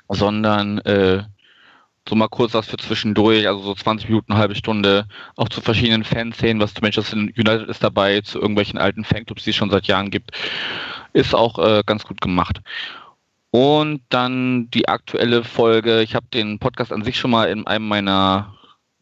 [0.09, 1.23] sondern äh,
[2.07, 5.07] so mal kurz was für zwischendurch, also so 20 Minuten, eine halbe Stunde,
[5.37, 9.51] auch zu verschiedenen Fanszenen, was zum Manchester United ist dabei, zu irgendwelchen alten Fanclubs, die
[9.51, 10.31] es schon seit Jahren gibt,
[11.13, 12.59] ist auch äh, ganz gut gemacht.
[13.49, 16.01] Und dann die aktuelle Folge.
[16.01, 18.55] Ich habe den Podcast an sich schon mal in einem meiner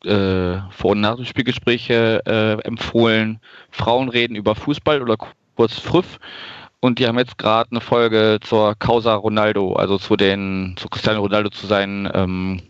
[0.06, 3.40] äh, Vor- und Nachspielgespräche äh, empfohlen.
[3.70, 5.18] Frauen reden über Fußball oder
[5.56, 6.20] kurz Früff.
[6.80, 11.22] Und die haben jetzt gerade eine Folge zur Causa Ronaldo, also zu den, zu Cristiano
[11.22, 12.62] Ronaldo zu seinen, ähm,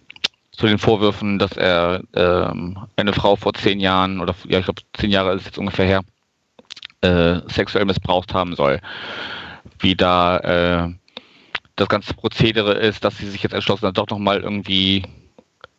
[0.52, 4.82] zu den Vorwürfen, dass er ähm, eine Frau vor zehn Jahren oder ja, ich glaube
[4.94, 6.02] zehn Jahre ist jetzt ungefähr her,
[7.00, 8.82] äh, sexuell missbraucht haben soll.
[9.80, 10.94] Wie da äh,
[11.78, 15.04] das ganze Prozedere ist, dass sie sich jetzt entschlossen hat, doch nochmal irgendwie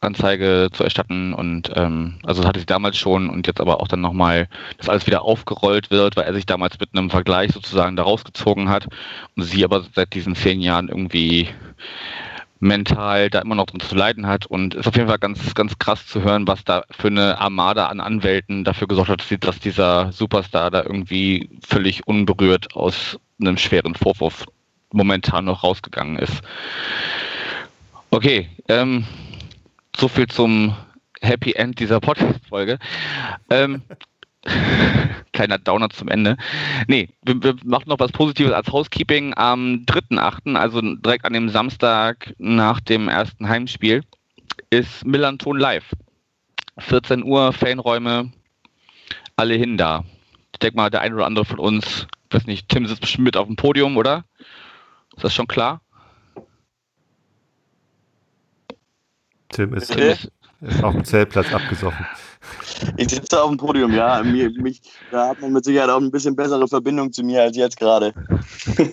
[0.02, 3.88] Anzeige zu erstatten und ähm, also das hatte sie damals schon und jetzt aber auch
[3.88, 4.48] dann nochmal,
[4.78, 8.68] dass alles wieder aufgerollt wird, weil er sich damals mit einem Vergleich sozusagen da rausgezogen
[8.68, 8.88] hat
[9.36, 11.48] und sie aber seit diesen zehn Jahren irgendwie
[12.62, 15.78] mental da immer noch drin zu leiden hat und ist auf jeden Fall ganz, ganz
[15.78, 20.12] krass zu hören, was da für eine Armada an Anwälten dafür gesorgt hat, dass dieser
[20.12, 24.46] Superstar da irgendwie völlig unberührt aus einem schweren Vorwurf
[24.92, 26.40] momentan noch rausgegangen ist.
[28.10, 29.06] Okay, ähm,
[29.96, 30.76] so viel zum
[31.20, 32.78] Happy End dieser Podcast-Folge.
[33.50, 33.82] Ähm,
[35.32, 36.36] kleiner Downer zum Ende.
[36.88, 41.48] Nee, wir, wir, machen noch was Positives als Housekeeping am 3.8., also direkt an dem
[41.48, 44.02] Samstag nach dem ersten Heimspiel,
[44.70, 45.92] ist Millanton live.
[46.78, 48.32] 14 Uhr, Fanräume,
[49.36, 50.04] alle hin da.
[50.52, 53.36] Ich denke mal, der ein oder andere von uns, weiß nicht, Tim sitzt bestimmt mit
[53.36, 54.24] auf dem Podium, oder?
[55.14, 55.82] Ist das schon klar?
[59.52, 60.30] Tim ist, ist,
[60.60, 62.06] ist auf dem Zeltplatz abgesoffen.
[62.96, 64.22] Ich sitze auf dem Podium, ja.
[64.22, 67.56] Mir, mich, da hat man mit Sicherheit auch ein bisschen bessere Verbindung zu mir als
[67.56, 68.12] jetzt gerade.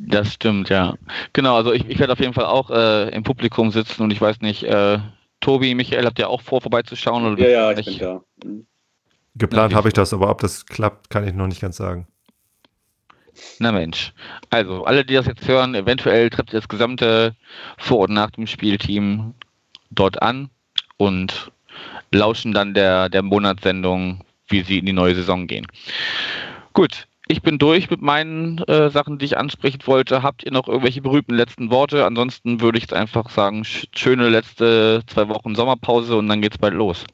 [0.00, 0.94] Das stimmt, ja.
[1.32, 4.20] Genau, also ich, ich werde auf jeden Fall auch äh, im Publikum sitzen und ich
[4.20, 5.00] weiß nicht, äh,
[5.40, 7.26] Tobi, Michael, habt ihr auch vor, vorbeizuschauen?
[7.26, 8.22] Oder ja, ja, ich bin da.
[8.44, 8.66] Mhm.
[9.34, 12.06] Geplant habe ich das, aber ob das klappt, kann ich noch nicht ganz sagen.
[13.58, 14.12] Na Mensch.
[14.50, 17.34] Also, alle, die das jetzt hören, eventuell trifft das gesamte
[17.76, 19.34] Vor- und Nach dem Spielteam
[19.90, 20.50] dort an
[20.96, 21.50] und
[22.12, 25.66] lauschen dann der, der Monatssendung, wie sie in die neue Saison gehen.
[26.72, 30.22] Gut, ich bin durch mit meinen äh, Sachen, die ich ansprechen wollte.
[30.22, 32.06] Habt ihr noch irgendwelche berühmten letzten Worte?
[32.06, 36.58] Ansonsten würde ich jetzt einfach sagen, sch schöne letzte zwei Wochen Sommerpause und dann geht's
[36.58, 37.04] bald los.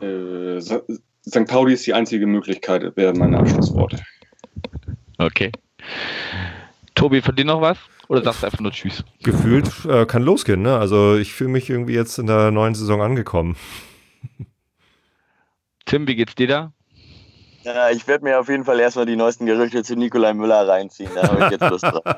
[0.00, 1.46] Äh, St.
[1.48, 3.98] Pauli ist die einzige Möglichkeit, wären meine Abschlussworte.
[5.18, 5.52] Okay.
[6.94, 7.78] Tobi, von dir noch was?
[8.08, 9.04] Oder sagst du einfach nur Tschüss?
[9.22, 10.76] Gefühlt äh, kann losgehen, ne?
[10.76, 13.56] Also ich fühle mich irgendwie jetzt in der neuen Saison angekommen.
[15.86, 16.72] Tim, wie geht's dir da?
[17.62, 21.10] Ja, ich werde mir auf jeden Fall erstmal die neuesten Gerüchte zu Nikolai Müller reinziehen.
[21.14, 22.04] Da habe ich jetzt Lust drauf.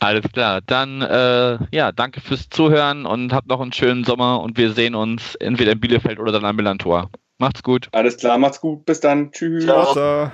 [0.00, 0.60] Alles klar.
[0.64, 4.94] Dann äh, ja, danke fürs Zuhören und habt noch einen schönen Sommer und wir sehen
[4.94, 7.10] uns entweder in Bielefeld oder dann am Millantor.
[7.38, 7.88] Macht's gut.
[7.92, 8.86] Alles klar, macht's gut.
[8.86, 9.30] Bis dann.
[9.32, 9.64] Tschüss.
[9.64, 9.92] Ciao.
[9.92, 10.32] Ciao.